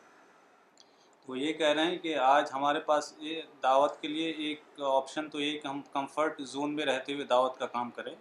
وہ 1.29 1.39
یہ 1.39 1.53
کہہ 1.53 1.67
رہے 1.67 1.85
ہیں 1.85 1.99
کہ 1.99 2.17
آج 2.17 2.49
ہمارے 2.53 2.81
پاس 2.81 3.15
یہ 3.19 3.43
دعوت 3.63 4.01
کے 4.01 4.09
لیے 4.09 4.31
ایک 4.31 4.81
آپشن 4.81 5.31
تو 5.31 5.41
یہ 5.41 5.59
کہ 5.59 5.69
ہم 5.69 5.81
کمفرٹ 5.93 6.41
زون 6.41 6.75
میں 6.75 6.87
رہتے 6.87 7.15
ہوئے 7.15 7.25
دعوت 7.25 7.59
کا 7.59 7.67
کام 7.67 7.91
کریں۔ 7.91 8.15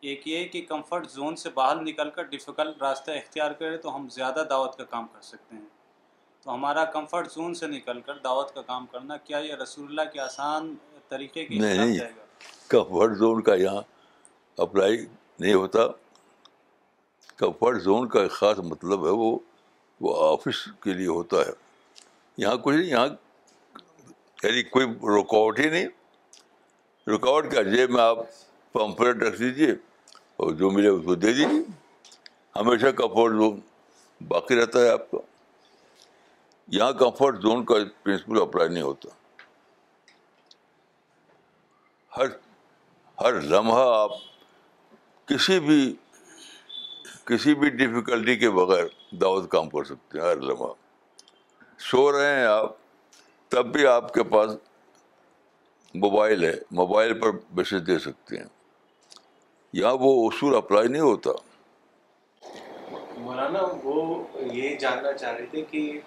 ایک 0.00 0.28
یہ 0.28 0.44
کہ 0.44 0.62
کمفرٹ 0.68 1.10
زون 1.10 1.36
سے 1.36 1.50
باہر 1.50 1.76
نکل 1.76 2.10
کر 2.10 2.22
ڈیفیکلٹ 2.22 2.82
راستہ 2.82 3.10
اختیار 3.10 3.50
کریں 3.50 3.76
تو 3.76 3.96
ہم 3.96 4.08
زیادہ 4.08 4.44
دعوت 4.50 4.76
کا 4.76 4.84
کام 4.84 5.06
کر 5.12 5.20
سکتے 5.20 5.56
ہیں۔ 5.56 5.64
تو 6.42 6.54
ہمارا 6.54 6.84
کمفرٹ 6.84 7.32
زون 7.32 7.54
سے 7.54 7.66
نکل 7.66 8.00
کر 8.00 8.18
دعوت 8.18 8.54
کا 8.54 8.62
کام 8.62 8.86
کرنا 8.86 9.16
کیا 9.16 9.38
یہ 9.38 9.54
رسول 9.54 9.86
اللہ 9.88 10.10
کے 10.12 10.20
آسان 10.20 10.74
طریقے 11.08 11.44
کی 11.44 11.58
نہیں 11.58 11.98
کمفرٹ 12.68 13.16
زون 13.16 13.42
کا 13.42 13.54
یہاں 13.54 13.82
اپلائی 14.56 15.06
نہیں 15.40 15.54
ہوتا۔ 15.54 15.80
کمفرٹ 17.36 17.82
زون 17.82 18.08
کا 18.08 18.22
ایک 18.22 18.30
خاص 18.30 18.58
مطلب 18.58 19.06
ہے 19.06 19.10
وہ 19.10 19.38
وہ 20.00 20.32
آفس 20.32 20.68
کے 20.80 20.92
لیے 20.92 21.06
ہوتا 21.06 21.36
ہے۔ 21.36 21.69
یہاں 22.40 22.56
کچھ 22.56 22.76
نہیں، 22.76 22.88
یہاں 22.88 23.08
یعنی 24.42 24.62
کوئی 24.62 24.86
رکاوٹ 25.20 25.58
ہی 25.58 25.70
نہیں۔ 25.70 25.88
رکاوٹ 27.10 27.50
کیا؟ 27.50 27.62
جیب 27.62 27.90
میں 27.90 28.02
آپ 28.02 28.18
پمفلیٹ 28.72 29.16
رکھ 29.16 29.38
دیجیے 29.38 29.70
اور 30.36 30.52
جو 30.52 30.70
ملے 30.70 30.88
اس 30.88 31.02
کو 31.04 31.14
دے 31.14 31.26
دیجیے 31.26 31.46
ہمیشہ 32.56 32.86
کمفرٹ 32.86 33.32
زون 33.32 33.60
باقی 34.28 34.60
رہتا 34.60 34.80
ہے 34.80 34.90
آپ 34.90 35.10
کا۔ 35.10 35.18
یہاں 36.68 36.92
کمفرٹ 36.92 37.42
زون 37.42 37.64
کا 37.64 37.74
پرنسپل 38.02 38.40
اپلائی 38.40 38.70
نہیں 38.70 38.82
ہوتا۔ 38.82 39.08
ہر 42.16 42.26
ہر 43.20 43.40
لمحہ 43.40 43.94
آپ 43.94 44.10
کسی 45.26 45.60
بھی 45.60 45.96
کسی 47.24 47.54
بھی 47.54 47.70
ڈفیکلٹی 47.70 48.36
کے 48.36 48.50
بغیر 48.50 48.84
دعوت 49.14 49.50
کام 49.50 49.70
کر 49.70 49.84
سکتے 49.84 50.20
ہیں، 50.20 50.26
ہر 50.26 50.36
لمحہ۔ 50.36 50.89
سو 51.90 52.12
رہے 52.12 52.34
ہیں 52.34 52.46
آپ؟ 52.46 52.72
تب 53.48 53.66
بھی 53.66 53.86
آپ 53.86 54.14
کے 54.14 54.22
پاس 54.22 54.50
موبائل 55.94 56.44
ہے، 56.44 56.54
موبائل 56.70 57.20
پر 57.20 57.30
میسج 57.50 57.86
دے 57.86 57.98
سکتے 57.98 58.36
ہیں۔ 58.36 58.44
یہاں 59.72 59.96
وہ 60.00 60.28
اصول 60.28 60.56
اپلائی 60.56 60.88
نہیں 60.88 61.02
ہوتا۔ 61.02 61.30
مولانا، 63.16 63.58
وہ 63.84 64.24
یہ 64.52 64.76
جاننا 64.76 65.12
چاہ 65.12 65.32
رہے 65.32 65.46
تھے 65.46 65.62
کہ 65.62 66.00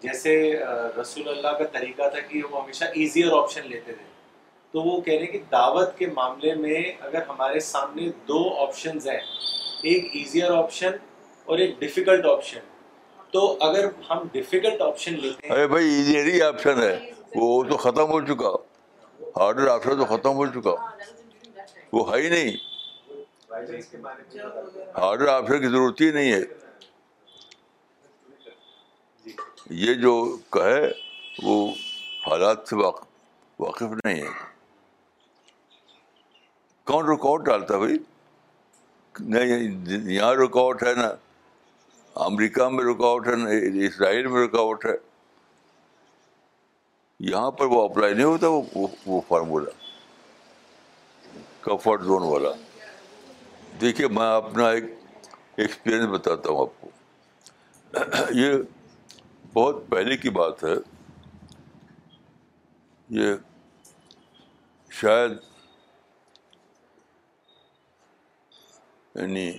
جیسے 0.00 0.58
رسول 1.00 1.28
اللہ 1.28 1.48
کا 1.48 1.66
طریقہ 1.66 2.08
تھا 2.08 2.20
کہ 2.20 2.42
وہ 2.50 2.62
ہمیشہ 2.62 2.84
ایزیئر 2.84 3.32
آپشن 3.32 3.66
لیتے 3.66 3.92
تھے۔ 3.92 4.04
تو 4.70 4.82
وہ 4.82 5.00
کہہ 5.00 5.14
رہے 5.14 5.24
ہیں 5.24 5.32
کہ 5.32 5.42
دعوت 5.52 5.98
کے 5.98 6.06
معاملے 6.06 6.54
میں 6.54 6.92
اگر 7.00 7.22
ہمارے 7.22 7.60
سامنے 7.60 8.08
دو 8.08 8.58
آپشنز 8.58 9.08
ہیں، 9.08 9.20
ایک 9.82 10.04
ایزیئر 10.14 10.50
آپشن 10.50 10.90
اور 11.44 11.58
ایک 11.58 11.78
ڈیفیکلٹ 11.78 12.26
آپشن 12.26 12.60
تو 13.30 13.56
اگر 13.60 13.84
ہم 14.10 14.18
ڈیفیکلٹ 14.32 14.82
آپشن 14.82 15.12
لیتے 15.14 15.46
ہیں 15.46 15.54
ارے 15.54 15.66
بھائی 15.66 15.86
ایزیئر 15.86 16.46
آپشن 16.46 16.82
ہے؟ 16.82 17.10
وہ 17.34 17.64
تو 17.64 17.76
ختم 17.76 18.10
ہو 18.10 18.20
چکا۔ 18.20 18.50
ہارڈر 19.40 19.66
آپشن 19.68 19.98
تو 19.98 20.04
ختم 20.04 20.32
ہو 20.32 20.46
چکا۔ 20.46 20.74
وہ 21.92 22.16
ہے 22.16 22.22
ہی 22.22 22.28
نہیں۔ 22.28 22.56
ہارڈر 24.96 25.26
آپشن 25.28 25.60
کی 25.60 25.68
ضرورت 25.68 26.00
ہی 26.00 26.10
نہیں 26.10 26.32
ہے۔ 26.32 26.40
یہ 29.70 29.94
جو 29.94 30.36
کہے، 30.52 30.92
وہ 31.42 31.70
حالات 32.26 32.68
سے 32.68 32.76
واقف 32.76 34.04
نہیں 34.04 34.22
ہے۔ 34.22 34.28
کون 36.84 37.06
رکاوٹ 37.06 37.44
ڈالتا 37.44 37.78
بھائی؟ 37.78 37.94
نہیں، 39.20 39.68
یہاں 40.12 40.34
رکاوٹ 40.34 40.82
ہے 40.82 40.94
نا۔ 40.94 41.14
امریکہ 42.18 42.68
میں 42.68 42.84
رکاوٹ 42.84 43.26
ہے 43.26 43.32
اسرائیل 43.86 44.26
میں 44.26 44.46
رکاوٹ 44.46 44.84
ہے۔ 44.84 44.94
یہاں 47.20 47.50
پر 47.50 47.64
وہ 47.64 47.88
اپلائی 47.88 48.14
نہیں 48.14 48.24
ہوتا، 48.24 48.46
وہ 48.48 48.62
وہ 49.06 49.20
فارمولا، 49.28 49.70
کمفرٹ 51.60 52.02
زون 52.02 52.22
والا۔ 52.22 52.48
دیکھیے، 53.80 54.08
میں 54.08 54.36
اپنا 54.36 54.68
ایک 54.68 54.84
ایکسپیرئنس 55.56 56.06
بتاتا 56.06 56.50
ہوں 56.50 56.60
آپ 56.60 56.80
کو۔ 56.80 56.90
یہ 58.30 58.52
بہت 59.52 59.76
پہلے 59.88 60.16
کی 60.16 60.30
بات 60.30 60.64
ہے۔ 60.64 60.74
یہ 63.08 63.32
شاید 64.90 65.32
یعنی 69.14 69.58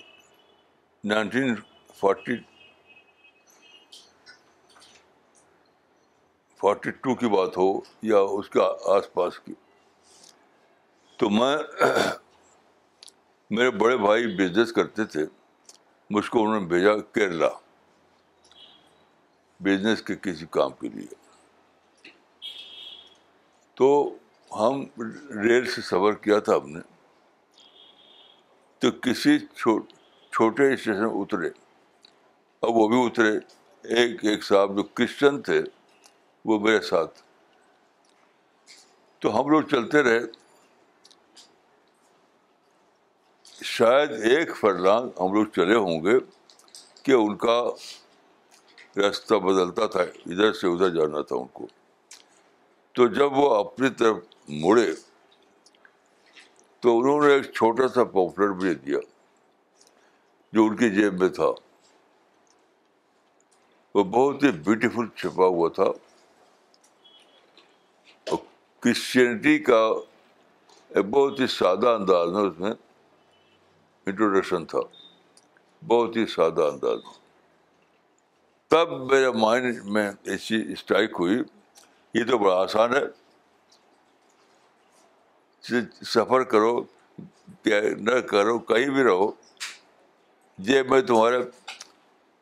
نائنٹین 1.04 1.56
فورٹی 1.96 2.49
فورٹی 6.60 6.92
ٹو 6.92 7.16
کی 7.16 7.28
بات 7.28 7.58
ہو 7.58 7.80
یا 8.02 8.18
اس 8.18 8.50
کے 8.50 8.60
آس 8.86 9.14
پاس 9.14 9.40
کی۔ 9.40 9.54
تو 11.18 11.30
میں 11.30 11.58
میرے 13.50 13.72
بڑے 13.72 13.98
بھائی 13.98 14.28
بزنس 14.28 14.74
کرتے 14.74 15.06
تھے۔ 15.06 15.26
مجھ 16.10 16.32
کو 16.32 16.44
انہوں 16.44 16.60
نے 16.60 16.66
بھیجا 16.66 16.98
کیرلا۔ 16.98 17.50
بزنس 19.60 20.02
کے 20.02 20.16
کسی 20.16 20.46
کام 20.50 20.72
کے 20.72 20.90
لیے۔ 20.90 21.08
تو 23.74 24.16
ہم 24.52 24.84
ریل 25.44 25.66
سے 25.66 25.82
سفر 25.82 26.14
کیا 26.14 26.40
تھا 26.40 26.56
ہم 26.56 26.70
نے۔ 26.70 26.80
تو 28.80 28.92
کسی 28.92 29.40
چھوٹے 29.40 30.74
اسٹیشن 30.74 31.06
اترے۔ 31.14 31.48
اور 32.60 32.70
وہ 32.74 32.88
بھی 32.88 33.06
اترے۔ 33.06 33.38
ایک 33.96 34.26
ایک 34.26 34.44
صاحب 34.44 34.76
جو 34.76 34.84
کرسچن 34.84 35.42
تھے۔ 35.42 35.64
وہ 36.46 36.60
میرے 36.60 36.82
ساتھ۔ 36.82 37.22
تو 39.20 39.42
ہم 39.42 39.50
لوگ 39.50 39.62
چلتے 39.62 40.04
رہے۔ 40.04 40.20
شاید 43.64 44.12
ایک 44.12 44.58
فرلانگ 44.58 45.10
ہم 45.20 45.34
لوگ 45.34 45.46
چلے 45.46 45.76
ہوں 45.76 46.06
گے 46.06 46.20
کہ 47.04 47.12
ان 47.12 47.38
کا 47.38 47.64
راستہ 48.98 49.36
بدلتا 49.36 49.86
تھا، 49.86 50.02
ادھر 50.02 50.54
سے 50.54 50.68
ادھر 50.68 50.90
جانا 50.90 51.22
تھا 51.22 51.36
ان 51.36 51.48
کو۔ 51.54 51.68
تو 52.92 53.08
جب 53.08 53.34
وہ 53.34 53.56
اپنی 53.56 53.90
طرف 53.90 54.18
مڑے 54.50 54.92
تو 56.80 57.00
انہوں 57.00 57.22
نے 57.22 57.34
ایک 57.34 57.44
چھوٹا 57.44 57.88
سا 57.88 58.04
پاپولر 58.04 58.52
بھی 58.52 58.76
دیا 58.76 58.98
جو 60.54 60.66
ان 60.66 60.76
کی 60.76 60.90
جیب 60.90 61.20
میں 61.20 61.30
تھا۔ 61.30 61.48
وہ 63.96 64.04
بہت 64.04 64.44
ہی 64.44 64.52
بیوٹیفل 64.52 65.08
چھپا 65.16 65.46
ہوا 65.46 65.70
تھا۔ 65.70 66.09
کرسچینٹی 68.80 69.60
کا 69.60 69.90
ایک 70.90 71.06
بہت 71.06 71.40
ہی 71.40 71.48
سادہ 71.48 71.88
انداز 71.88 72.30
میں 72.30 72.42
اس 72.42 72.60
میں 72.60 72.72
انٹروڈکشن 74.06 74.66
تھا۔ 74.66 74.80
بہت 75.88 76.16
ہی 76.16 76.26
سادہ 76.26 76.62
انداز۔ 76.62 77.00
تب 78.68 79.12
میرے 79.12 79.32
مائنڈ 79.32 79.86
میں 79.86 80.12
ایسی 80.24 80.72
اسٹرائک 80.72 81.10
ہوئی۔ 81.20 81.38
یہ 82.14 82.24
تو 82.32 82.38
بڑا 82.38 82.56
آسان 82.56 82.96
ہے۔ 82.96 83.30
سفر 86.02 86.44
کرو، 86.44 86.84
نہ 88.00 88.20
کرو، 88.20 88.60
کہیں 88.60 88.90
بھی 88.90 89.04
رہو۔ 89.04 89.32
جیب 90.58 90.92
میں 90.92 91.02
تمہارا 91.02 91.38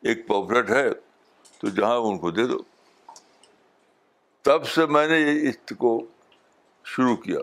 ایک 0.00 0.26
پاپلٹ 0.28 0.70
ہے، 0.70 0.90
تو 1.58 1.68
جہاں 1.68 1.96
ان 1.96 2.18
کو 2.18 2.30
دے 2.30 2.46
دو۔ 2.46 2.58
تب 4.42 4.68
سے 4.68 4.86
میں 4.86 5.06
نے 5.06 5.48
اس 5.48 5.72
کو 5.78 6.06
شروع 6.96 7.16
کیا۔ 7.16 7.38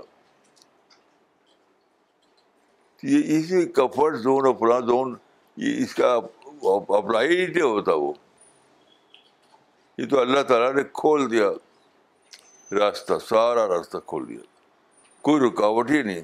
یہ 3.03 3.37
اسی 3.37 3.65
کمفرٹ 3.65 4.15
زون 4.15 4.45
اور 4.45 4.55
فلاں 4.59 4.81
زون، 4.81 5.15
یہ 5.57 5.83
اس 5.83 5.95
کا 5.95 6.19
اپلائی 6.93 7.41
ہی 7.41 7.47
نہیں 7.47 7.61
ہوتا 7.61 7.93
وہ۔ 7.93 8.13
یہ 9.97 10.07
تو 10.07 10.19
اللہ 10.19 10.41
تعالیٰ 10.41 10.73
نے 10.73 10.81
کھول 10.93 11.31
دیا۔ 11.31 11.49
راستہ، 12.71 13.13
سارا 13.29 13.67
راستہ 13.67 13.97
کھول 14.05 14.29
دیا۔ 14.29 14.39
کوئی 15.21 15.49
رکاوٹ 15.49 15.91
ہی 15.91 16.03
نہیں۔ 16.03 16.21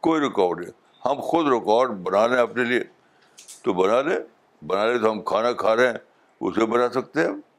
کوئی 0.00 0.20
رکاوٹ 0.20 0.58
نہیں۔ 0.58 1.04
ہم 1.04 1.20
خود 1.20 1.46
رکاوٹ 1.46 1.90
بنا 1.90 2.26
لیں 2.26 2.38
اپنے 2.38 2.64
لیے۔ 2.64 2.84
تو 3.62 3.72
بنا 3.72 4.02
لیں۔ 4.02 4.18
بنا 4.66 4.86
لیں 4.86 4.98
تو 4.98 5.10
ہم 5.10 5.22
کھانا 5.22 5.52
کھا 5.52 5.76
رہے 5.76 5.86
ہیں، 5.86 5.98
اسے 6.40 6.66
بنا 6.66 6.88
سکتے 6.88 7.20
ہیں 7.20 7.53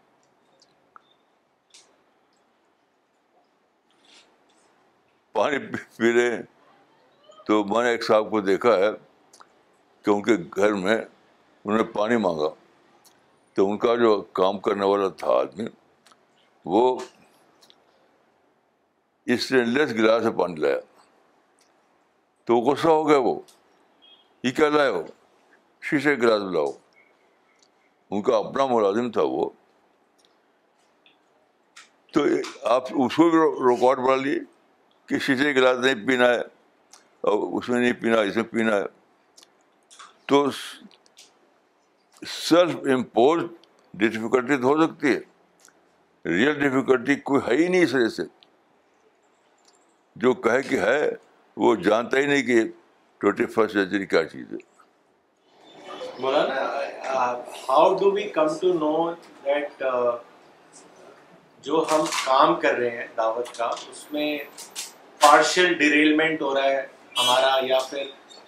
پانی 5.36 5.58
پی 5.98 6.14
رہے 6.14 6.36
ہیں 6.36 6.44
تو 7.48 7.64
میں 7.64 7.84
نے 7.84 7.90
ایک 7.90 8.04
صاحب 8.04 8.30
کو 8.30 8.42
دیکھا 8.42 8.76
ہے 8.76 8.90
کہ 10.02 10.10
ان 10.10 10.24
کے 10.24 10.32
گھر 10.56 10.74
میں 10.74 10.98
انہوں 11.66 11.78
نے 11.78 11.84
پانی 11.84 12.18
مانگا 12.18 12.50
تو 13.54 13.72
ان 13.72 13.78
کا 13.78 13.96
جو 13.96 14.22
کام 14.22 14.60
کرنے 14.60 14.86
والا 14.86 15.08
تھا 15.08 15.28
آدمی، 15.28 15.66
وہ 16.66 17.00
اسٹین 19.26 19.70
لیس 19.70 19.90
گلاس 19.92 20.24
سے 20.24 20.32
پانی 20.32 20.56
لایا۔ 20.56 20.80
تو 22.44 22.58
وہ 22.58 22.72
غصہ 22.72 22.88
ہو 22.88 23.10
گیا 23.10 23.18
وہ۔ 23.18 23.40
یہ 24.44 24.52
کیا 24.52 24.70
لائے 24.70 24.90
ہو؟ 24.90 25.04
شیشے 25.82 26.16
گلاس 26.16 26.42
لاؤ۔ 26.52 26.72
ان 28.12 28.22
کا 28.22 28.38
اپنا 28.38 28.66
ملازم 28.66 29.12
تھا 29.12 29.22
وہ۔ 29.24 29.50
تو 32.12 32.22
آپ 32.64 32.84
اس 32.84 33.16
کو 33.16 33.30
بھی 33.30 33.40
ریکارڈ 33.76 33.98
بنا 33.98 34.16
لیے 34.16 34.55
کہ 35.06 35.20
شیشے 35.20 35.56
گلاس 35.56 35.78
نہیں 35.80 36.08
پینا 36.08 36.30
ہے 36.30 36.40
اور 37.22 37.58
اس 37.58 37.70
میں 37.70 37.82
نہیں 37.82 37.94
پینا، 37.94 38.22
اس 38.22 38.36
میں 38.36 38.44
پینا 38.44 38.76
ہے۔ 38.76 38.84
تو 40.26 40.52
سیلف 42.28 42.76
امپوز 42.76 43.44
ڈفیکلٹی 43.94 44.58
تو 44.58 44.64
ہو 44.64 44.88
سکتی 44.88 45.16
ہے۔ 45.16 45.20
ریئل 46.30 46.54
ڈفیکلٹی 46.54 47.16
کوئی 47.16 47.42
ہے 47.48 47.64
ہی 47.64 47.68
نہیں 47.68 47.84
اس 47.84 47.94
وجہ 47.94 48.08
سے۔ 48.08 48.24
جو 50.16 50.34
کہے 50.34 50.62
کہ 50.62 50.80
ہے، 50.80 51.12
وہ 51.58 51.76
جانتا 51.76 52.18
ہی 52.18 52.26
نہیں 52.26 52.44
کہ 52.44 52.64
ٹوینٹی 53.18 53.46
فرسٹ 53.46 53.74
سینچری 53.74 54.06
کیا 54.06 54.24
چیز 54.24 54.46
ہے۔ 54.52 54.58
مولانا 56.20 56.62
how 57.70 57.96
do 57.96 58.12
we 58.12 58.24
come 58.24 58.48
to 58.48 58.74
know 58.74 59.14
that 59.14 59.84
جو 61.62 61.86
ہم 61.92 62.02
کام 62.26 62.56
کر 62.56 62.74
رہے 62.76 62.90
ہیں 62.90 63.08
دعوت 63.18 63.58
کا، 63.58 63.66
اس 63.66 64.12
میں 64.12 64.40
پارشل 65.26 65.74
ڈیریلمنٹ 65.74 66.42
ہو 66.42 66.54
رہا 66.56 66.70
ہے 66.72 66.86
ہمارا 67.18 67.58
یا 67.62 67.80
پھر 67.90 68.04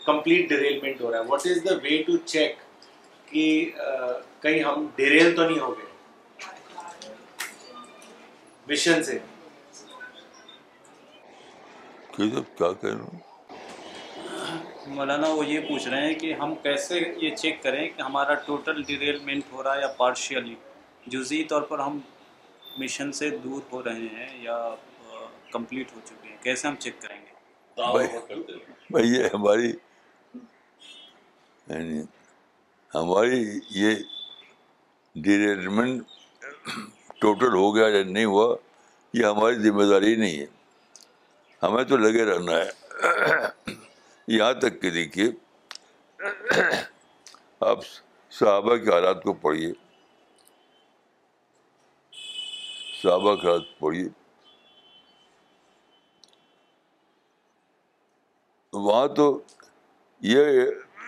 کمپلیٹ 0.06 0.50
ڈیریلمنٹ 0.50 1.02
ہو 1.02 1.12
رہا 1.12 1.20
ہے۔ 1.20 1.24
What 1.28 1.46
is 1.46 1.64
the 1.66 1.74
way 1.84 2.02
to 2.04 2.18
check 2.26 2.56
کہ 3.26 3.72
کہیں 4.42 4.64
ہم 4.64 4.86
ڈیریل 4.96 5.36
تو 5.36 5.50
نہیں 5.50 5.60
ہو 5.60 5.78
گئے؟ 5.78 5.86
مشن 8.68 9.04
سے۔ 9.04 9.18
کیا 12.14 12.72
کہہ 12.82 13.04
مولانا 14.88 15.28
وہ 15.28 15.46
یہ 15.46 15.60
پوچھ 15.68 15.88
رہے 15.88 16.08
ہیں 16.08 16.14
کہ 16.14 16.34
ہم 16.34 16.56
کیسے 16.56 17.00
یہ 17.18 17.36
چیک 17.36 17.64
کریں 17.64 17.88
کہ 17.90 18.02
ہمارا 18.02 18.34
ٹوٹل 18.46 18.82
ڈیریلمنٹ 18.84 19.52
ہو 19.52 19.64
رہا 19.64 19.76
ہے 19.76 19.82
یا 19.82 19.88
پارشیلی 19.98 20.56
جزئی 21.08 21.44
طور 21.44 21.62
پر 21.62 21.80
ہم 21.80 22.00
مشن 22.78 23.12
سے 23.12 23.30
دور 23.44 23.62
ہو 23.72 23.84
رہے 23.84 24.08
ہیں 24.14 24.28
یا 24.44 24.58
کمپلیٹ 25.52 25.96
ہو 25.96 26.00
چکے 26.06 26.27
ہیں 26.38 26.44
کیسے 26.44 26.68
ہم 26.68 26.76
چیک 26.76 27.02
کریں 27.02 27.22
گے؟ 27.22 27.28
بھائی 28.92 29.14
یہ 29.14 29.24
ہماری 29.34 29.70
یعنی 31.68 32.02
ہماری 32.96 33.60
یہ 33.70 33.96
ڈیریلمنٹ 35.16 36.08
ٹوٹل 37.20 37.54
ہو 37.54 37.76
گیا 37.76 37.88
یا 37.88 38.04
نہیں 38.04 38.26
ہوا 38.26 38.56
یہ 39.14 39.26
ہماری 39.26 39.56
ذمہ 39.56 39.84
داری 39.84 40.16
نہیں 40.16 40.40
ہے۔ 40.40 40.46
ہمیں 41.64 41.84
تو 41.84 41.98
لگے 41.98 42.26
رہنا 42.26 42.52
ہے۔ 42.52 42.70
یہاں 44.28 44.54
تک 44.54 44.82
کہ 44.82 44.90
دیکھیے 44.90 45.26
آپ 47.60 47.80
صحابہ 48.32 48.76
کے 48.76 48.90
حالات 48.90 49.24
کو 49.24 49.34
پڑھیے۔ 49.34 49.74
صحابہ 53.04 53.36
کے 53.36 53.48
حالات 53.48 53.80
پڑھیے۔ 53.80 54.27
وہاں 58.78 59.08
تو 59.08 59.26
یہ 60.22 60.62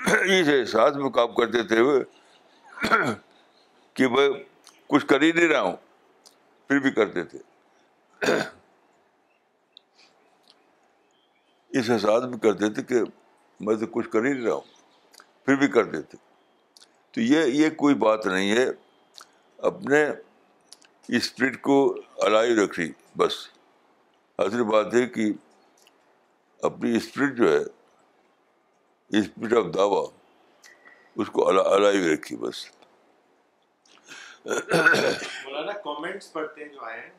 اس 0.05 0.47
احساس 0.47 0.95
میں 0.95 1.09
کام 1.09 1.34
کرتے 1.34 1.63
تھے 1.63 1.82
وہ 1.82 1.99
کہ 3.93 4.07
میں 4.07 4.30
کچھ 4.88 5.05
کر 5.05 5.22
ہی 5.22 5.32
نہیں 5.32 5.47
رہا 5.47 5.61
ہوں، 5.61 5.76
پھر 6.67 6.80
بھی 6.80 6.91
کرتے 6.91 7.24
تھے 7.24 7.39
اس 11.72 11.89
احساس 11.89 12.24
میں 12.24 12.38
کرتے 12.38 12.70
تھے 12.70 12.84
کہ 12.84 13.01
میں 13.59 13.76
تو 13.76 13.88
کچھ 13.88 14.09
کر 14.09 14.26
ہی 14.26 14.34
نہیں 14.34 14.45
رہا 14.45 14.53
ہوں، 14.53 14.67
پھر 15.45 15.55
بھی 15.55 15.67
کرتے 15.67 16.01
تھے 16.01 16.17
تو 17.11 17.22
یہ 17.22 17.45
یہ 17.53 17.70
کوئی 17.70 17.95
بات 17.95 18.26
نہیں 18.26 18.51
ہے۔ 18.51 18.65
اپنے 19.57 20.05
اسپرٹ 21.07 21.61
کو 21.61 21.78
الائی 22.17 22.55
رکھی 22.55 22.91
بس۔ 23.17 23.34
اصل 24.38 24.63
بات 24.63 24.93
ہے 24.93 25.05
کہ 25.07 25.32
اپنی 26.62 26.97
اسپرٹ 26.97 27.38
جو 27.38 27.51
ہے 27.51 27.60
اسپرٹ 29.20 29.53
آف 29.53 29.74
دعویٰ 29.74 30.12
اس 31.16 31.28
کو 31.30 31.47
الائی 31.49 32.14
رکھی 32.14 32.38
بس۔ 32.38 32.66
مولانا 34.45 35.72
کامنٹس 35.72 36.34
پڑھتے 36.34 36.64
ہیں 36.64 36.70
جو 36.70 36.86
آئے 36.86 36.99
ہیں۔ 37.01 37.10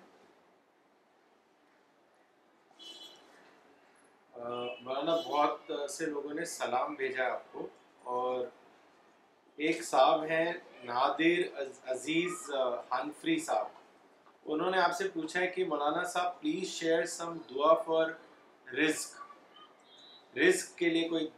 مولانا، 4.83 5.17
بہت 5.17 5.73
سے 5.91 6.07
لوگوں 6.07 6.35
نے 6.35 6.45
سلام 6.45 6.95
بھیجا 6.95 7.33
آپ 7.33 7.53
کو۔ 7.53 7.67
اور 8.03 8.47
ایک 9.57 9.83
صاحب 9.83 10.25
ہیں 10.25 10.53
نادر 10.85 11.63
عزیز 11.87 12.51
حنفری 12.91 13.39
صاحب۔ 13.39 13.67
انہوں 14.45 14.71
نے 14.71 14.79
آپ 14.79 14.93
سے 14.93 15.09
پوچھا 15.09 15.41
ہے 15.41 15.47
کہ 15.47 15.65
مولانا 15.65 16.03
صاحب 16.05 16.41
پلیز 16.41 16.69
شیئر 16.69 17.07
سم 17.07 17.39
دعا 17.55 17.75
فار 17.75 18.07
رزق۔ 18.75 19.20
رزق 20.37 20.79
کے 20.79 20.89
لیے 20.89 21.09
کوئی 21.09 21.29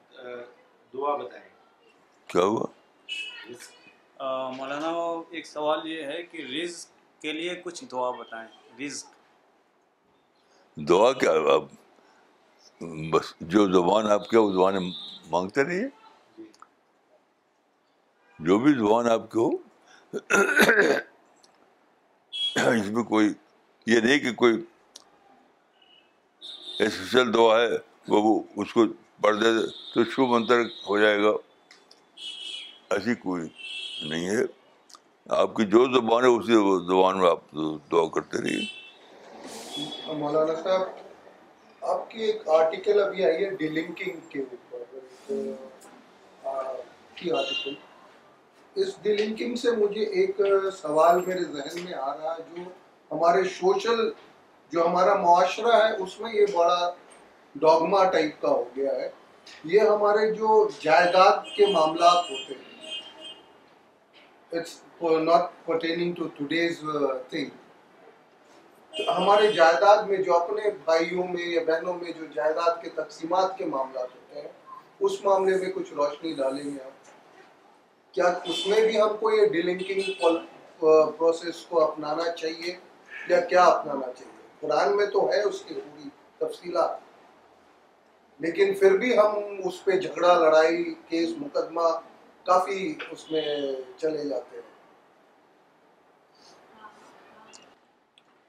دعا 0.95 1.17
بتائیں۔ 1.17 1.49
کیا 2.27 2.43
ہوا؟ 2.43 2.67
مولانا 4.57 4.89
ایک 5.31 5.47
سوال 5.47 5.87
یہ 5.87 6.03
ہے 6.03 6.23
کہ 6.23 6.43
رزق 6.43 7.23
کے 7.23 7.33
لیے 7.33 7.55
کچھ 7.65 7.85
دعا 7.85 8.11
بتائیں۔ 8.11 8.49
رزق۔ 8.81 9.07
دعا 10.77 11.13
کیا؟ 11.13 11.31
اب 11.31 11.65
بس 13.11 13.35
جو 13.41 13.73
زبان 13.73 14.07
آپ 14.07 14.29
کے 14.29 14.39
وہ 14.39 14.53
زبان 14.53 14.75
مانگتے 15.31 15.65
رہیے 15.65 15.89
جو 18.39 18.59
بھی 18.59 18.73
زبان 18.73 19.09
آپ 19.11 19.31
کے 19.31 19.39
ہو 19.39 19.51
اس 22.71 22.87
میں 22.91 23.03
کوئی 23.03 23.29
یہ 23.87 24.01
نہیں 24.01 24.19
کہ 24.19 24.33
کوئی 24.33 24.55
اسپیشل 26.79 27.35
دعا 27.35 27.61
ہے۔ 27.61 27.92
وہ 28.09 28.43
اس 28.57 28.73
کو 28.73 28.85
پڑھ 29.21 29.37
دے 29.37 29.51
تو 29.95 30.05
شو 30.11 30.27
منتر 30.27 30.61
ہو 30.89 30.99
جائے 30.99 31.23
گا۔ 31.23 31.31
ایسی 32.91 33.15
کوئی 33.15 33.43
نہیں 34.09 34.27
ہے۔ 34.29 34.43
آپ 35.41 35.55
کی 35.57 35.65
جو 35.65 35.85
زبان 35.93 36.25
ہے، 36.25 36.29
اسی 36.29 36.53
زبان 36.87 37.21
میں 37.21 37.31
آپ 37.31 37.53
دعا 37.93 38.09
کرتے 38.15 38.39
رہیے۔ 38.43 38.65
مولانا 40.07 40.55
صاحب، 40.63 40.83
آپ 41.83 42.11
کی 42.11 42.23
ایک 42.23 42.49
آرٹیکل 42.49 43.03
ابھی 43.03 43.25
آئی 43.25 43.45
ہے 43.45 43.51
ڈی 43.51 43.69
لنکنگ 43.69 44.19
کے 44.29 44.41
اوپر 44.41 44.83
کی 47.15 47.31
آرٹیکل 47.33 47.75
اس 48.75 48.89
ڈی 49.03 49.17
لنکنگ 49.17 49.55
سے 49.55 49.71
مجھے 49.71 50.05
ایک 50.05 50.41
سوال 50.83 51.21
میرے 51.27 51.45
ذہن 51.45 51.85
میں 51.85 51.95
آ 51.95 52.17
رہا 52.17 52.35
ہے، 52.35 52.43
جو 52.57 52.63
ہمارے 53.11 53.45
سوشل 53.45 54.11
جو 54.73 54.87
ہمارا 54.87 55.15
معاشرہ 55.15 55.73
ہے، 55.77 55.97
اس 56.03 56.21
میں 56.21 56.33
یہ 56.35 56.47
بڑا 56.53 56.91
ڈاگما 57.55 58.05
ٹائپ 58.11 58.41
کا 58.43 58.49
ہو 58.49 58.65
گیا 58.77 58.93
ہے، 58.93 59.09
یہ 59.65 59.81
ہمارے 59.81 60.31
جو 60.35 60.69
جائیداد 60.81 61.57
کے 61.57 61.67
معاملات 61.67 62.31
ہوتے 62.31 62.55
ہیں۔ 62.55 62.71
It's 64.53 64.81
not 65.03 65.51
pertaining 65.67 66.15
to 66.15 66.27
today's 66.29 66.79
thing 67.31 67.51
ہمارے 69.09 69.53
جائیداد 69.53 70.03
میں 70.03 70.17
جو 70.17 70.37
اپنے 70.37 70.71
بھائیوں 70.85 71.27
میں 71.29 71.47
یا 71.47 71.61
بہنوں 71.67 71.95
میں 71.95 72.13
جو 72.13 72.27
جائیداد 72.35 72.83
کے 72.83 72.91
تقسیمات 72.91 73.57
کے 73.59 73.65
معاملات 73.65 74.15
ہوتے 74.15 74.41
ہیں، 74.41 74.49
اس 75.01 75.25
معاملے 75.25 75.57
میں 75.57 75.71
کچھ 75.75 75.93
روشنی 75.95 76.33
ڈالیں 76.33 76.65
گے 76.65 76.83
آپ 76.85 77.11
کیا 78.15 78.33
اس 78.45 78.67
میں 78.67 78.81
بھی 78.81 79.01
ہم 79.01 79.17
کو 79.21 79.31
یہ 79.31 79.47
ڈیلنکنگ 79.47 80.03
پروسیس 80.79 81.57
uh, 81.57 81.69
کو 81.69 81.83
اپنانا 81.85 82.31
چاہیے 82.33 82.77
یا 83.29 83.41
کیا 83.41 83.65
اپنانا 83.65 84.13
چاہیے؟ 84.13 84.41
قرآن 84.61 84.97
میں 84.97 85.07
تو 85.07 85.29
ہے 85.33 85.41
اس 85.43 85.63
کی 85.63 85.75
پوری 85.75 86.09
تفصیلات۔ 86.39 87.12
لیکن 88.39 88.75
پھر 88.75 88.99
بھی 88.99 89.19
ہم 89.19 89.31
اس 89.65 89.85
پہ 89.85 89.91
جھگڑا، 89.91 90.39
لڑائی، 90.39 90.95
کیس، 91.09 91.31
مقدمہ 91.39 91.89
کافی 92.43 92.95
اس 93.11 93.31
میں 93.31 93.43
چلے 93.97 94.29
جاتے 94.29 94.57
ہیں۔ 94.57 94.63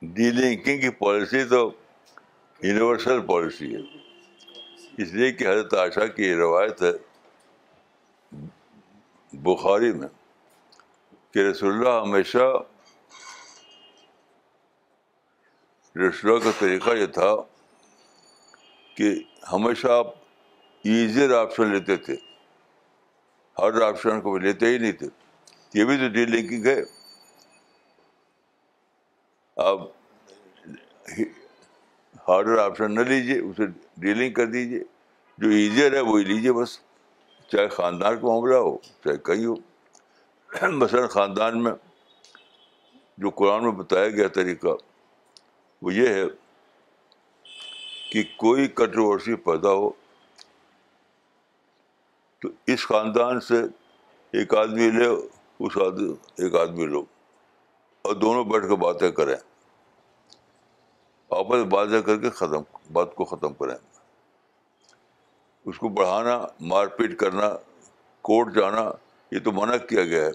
ڈی 0.02 0.32
لنکنگ 0.32 0.82
کی 0.82 0.90
پالیسی 0.90 1.44
تو 1.44 1.72
یونیورسل 2.62 3.22
پالیسی 3.22 3.76
ہے۔ 3.76 3.82
اس 4.98 5.14
لیے 5.14 5.32
کہ 5.32 5.44
حضرت 5.44 5.74
عائشہ 5.74 6.08
کی 6.08 6.36
روایت 6.36 6.84
ہے 6.84 6.92
بخاری 9.34 9.94
میں 9.94 10.08
کہ 11.32 11.40
رسول 11.40 11.74
اللہ 11.74 12.02
ہمیشہ 12.02 12.64
رسول 15.96 16.32
اللہ 16.32 16.44
کا 16.44 16.52
طریقہ 16.60 16.90
یہ 16.90 17.06
تھا 17.06 17.36
کہ 18.96 19.24
ہمیشہ 19.54 19.88
آپ 19.88 20.08
ایزیئر 20.84 21.34
آپشن 21.34 21.68
لیتے 21.68 21.98
تھے۔ 21.98 22.16
ہر 23.60 23.82
آپشن 23.82 24.22
کو 24.22 24.38
لیتے 24.38 24.68
ہی 24.68 24.78
نہیں 24.78 24.92
تھے۔ 24.92 25.08
یہ 25.74 25.86
بھی 25.86 25.98
تو 25.98 26.08
ڈی 26.08 26.26
لنکنگ 26.26 26.66
ہے۔ 26.66 26.82
آپ 29.56 29.80
ہارڈر 32.28 32.58
آپشن 32.58 32.96
نہ 32.96 33.00
لیجیے 33.00 33.40
اسے 33.40 33.64
ڈیلنگ 33.98 34.34
کر 34.34 34.46
دیجیے 34.46 34.80
جو 35.38 35.50
ایزیئر 35.50 35.94
ہے 35.94 36.00
وہی 36.00 36.24
لیجیے 36.24 36.54
بس۔ 36.54 36.80
چاہے 37.48 37.68
خاندان 37.68 38.20
کا 38.22 38.28
معاملہ 38.28 38.56
ہو، 38.56 38.78
چاہے 38.78 39.18
کہیں 39.18 39.46
ہو۔ 39.46 39.56
مثلاً 40.72 41.08
خاندان 41.08 41.64
میں 41.64 41.72
جو 43.18 43.30
قرآن 43.30 43.64
میں 43.64 43.72
بتایا 43.72 44.10
گیا 44.10 44.28
طریقہ 44.28 44.68
وہ 45.82 45.94
یہ 45.94 46.08
ہے۔ 46.08 46.43
کہ 48.14 48.24
کوئی 48.24 48.68
کنٹروورسی 48.68 49.36
پیدا 49.36 49.70
ہو، 49.70 49.90
تو 52.40 52.50
اس 52.68 52.88
خاندان 52.88 53.40
سے 53.40 53.62
ایک 54.32 54.56
آدمی 54.56 54.90
لے، 54.90 55.08
اس 55.60 55.78
آدمی 55.78 56.14
ایک 56.38 56.56
آدمی 56.56 56.86
لو۔ 56.86 57.06
اور 58.02 58.16
دونوں 58.16 58.44
بیٹھ 58.44 58.70
کے 58.70 58.76
باتیں 58.76 59.12
کریں۔ 59.12 59.36
آپس 61.30 61.64
باتیں 61.70 62.02
کر 62.02 62.18
کے 62.18 62.30
ختم، 62.30 62.62
بات 62.94 63.16
کو 63.16 63.26
ختم 63.26 63.54
کریں۔ 63.54 63.76
اس 65.66 65.78
کو 65.78 65.90
بڑھانا، 65.90 66.46
مار 66.60 66.88
پیٹ 66.88 67.20
کرنا 67.20 67.50
کورٹ 68.22 68.56
جانا، 68.56 68.92
یہ 69.32 69.40
تو 69.40 69.52
منع 69.52 69.78
کیا 69.78 70.04
گیا 70.04 70.26
ہے۔ 70.26 70.32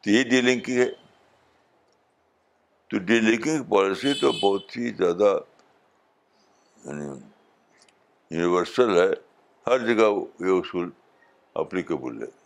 تو 0.00 0.10
یہ 0.10 0.22
ڈیلنگ 0.24 0.60
کی 0.60 0.78
ہے۔ 0.78 0.92
تو 2.88 2.98
ڈیلنگ 2.98 3.42
کی 3.42 3.58
پالیسی 3.68 4.12
تو 4.14 4.32
بہت 4.32 4.76
ہی 4.76 4.88
زیادہ 4.88 5.38
یعنی 6.84 7.06
یونیورسل 8.30 8.96
ہے 8.96 9.10
ہر 9.66 9.78
جگہ 9.78 10.08
یہ 10.40 10.58
اصول 10.58 10.90
اپلیکیبل 11.54 12.22
ہے۔ 12.22 12.41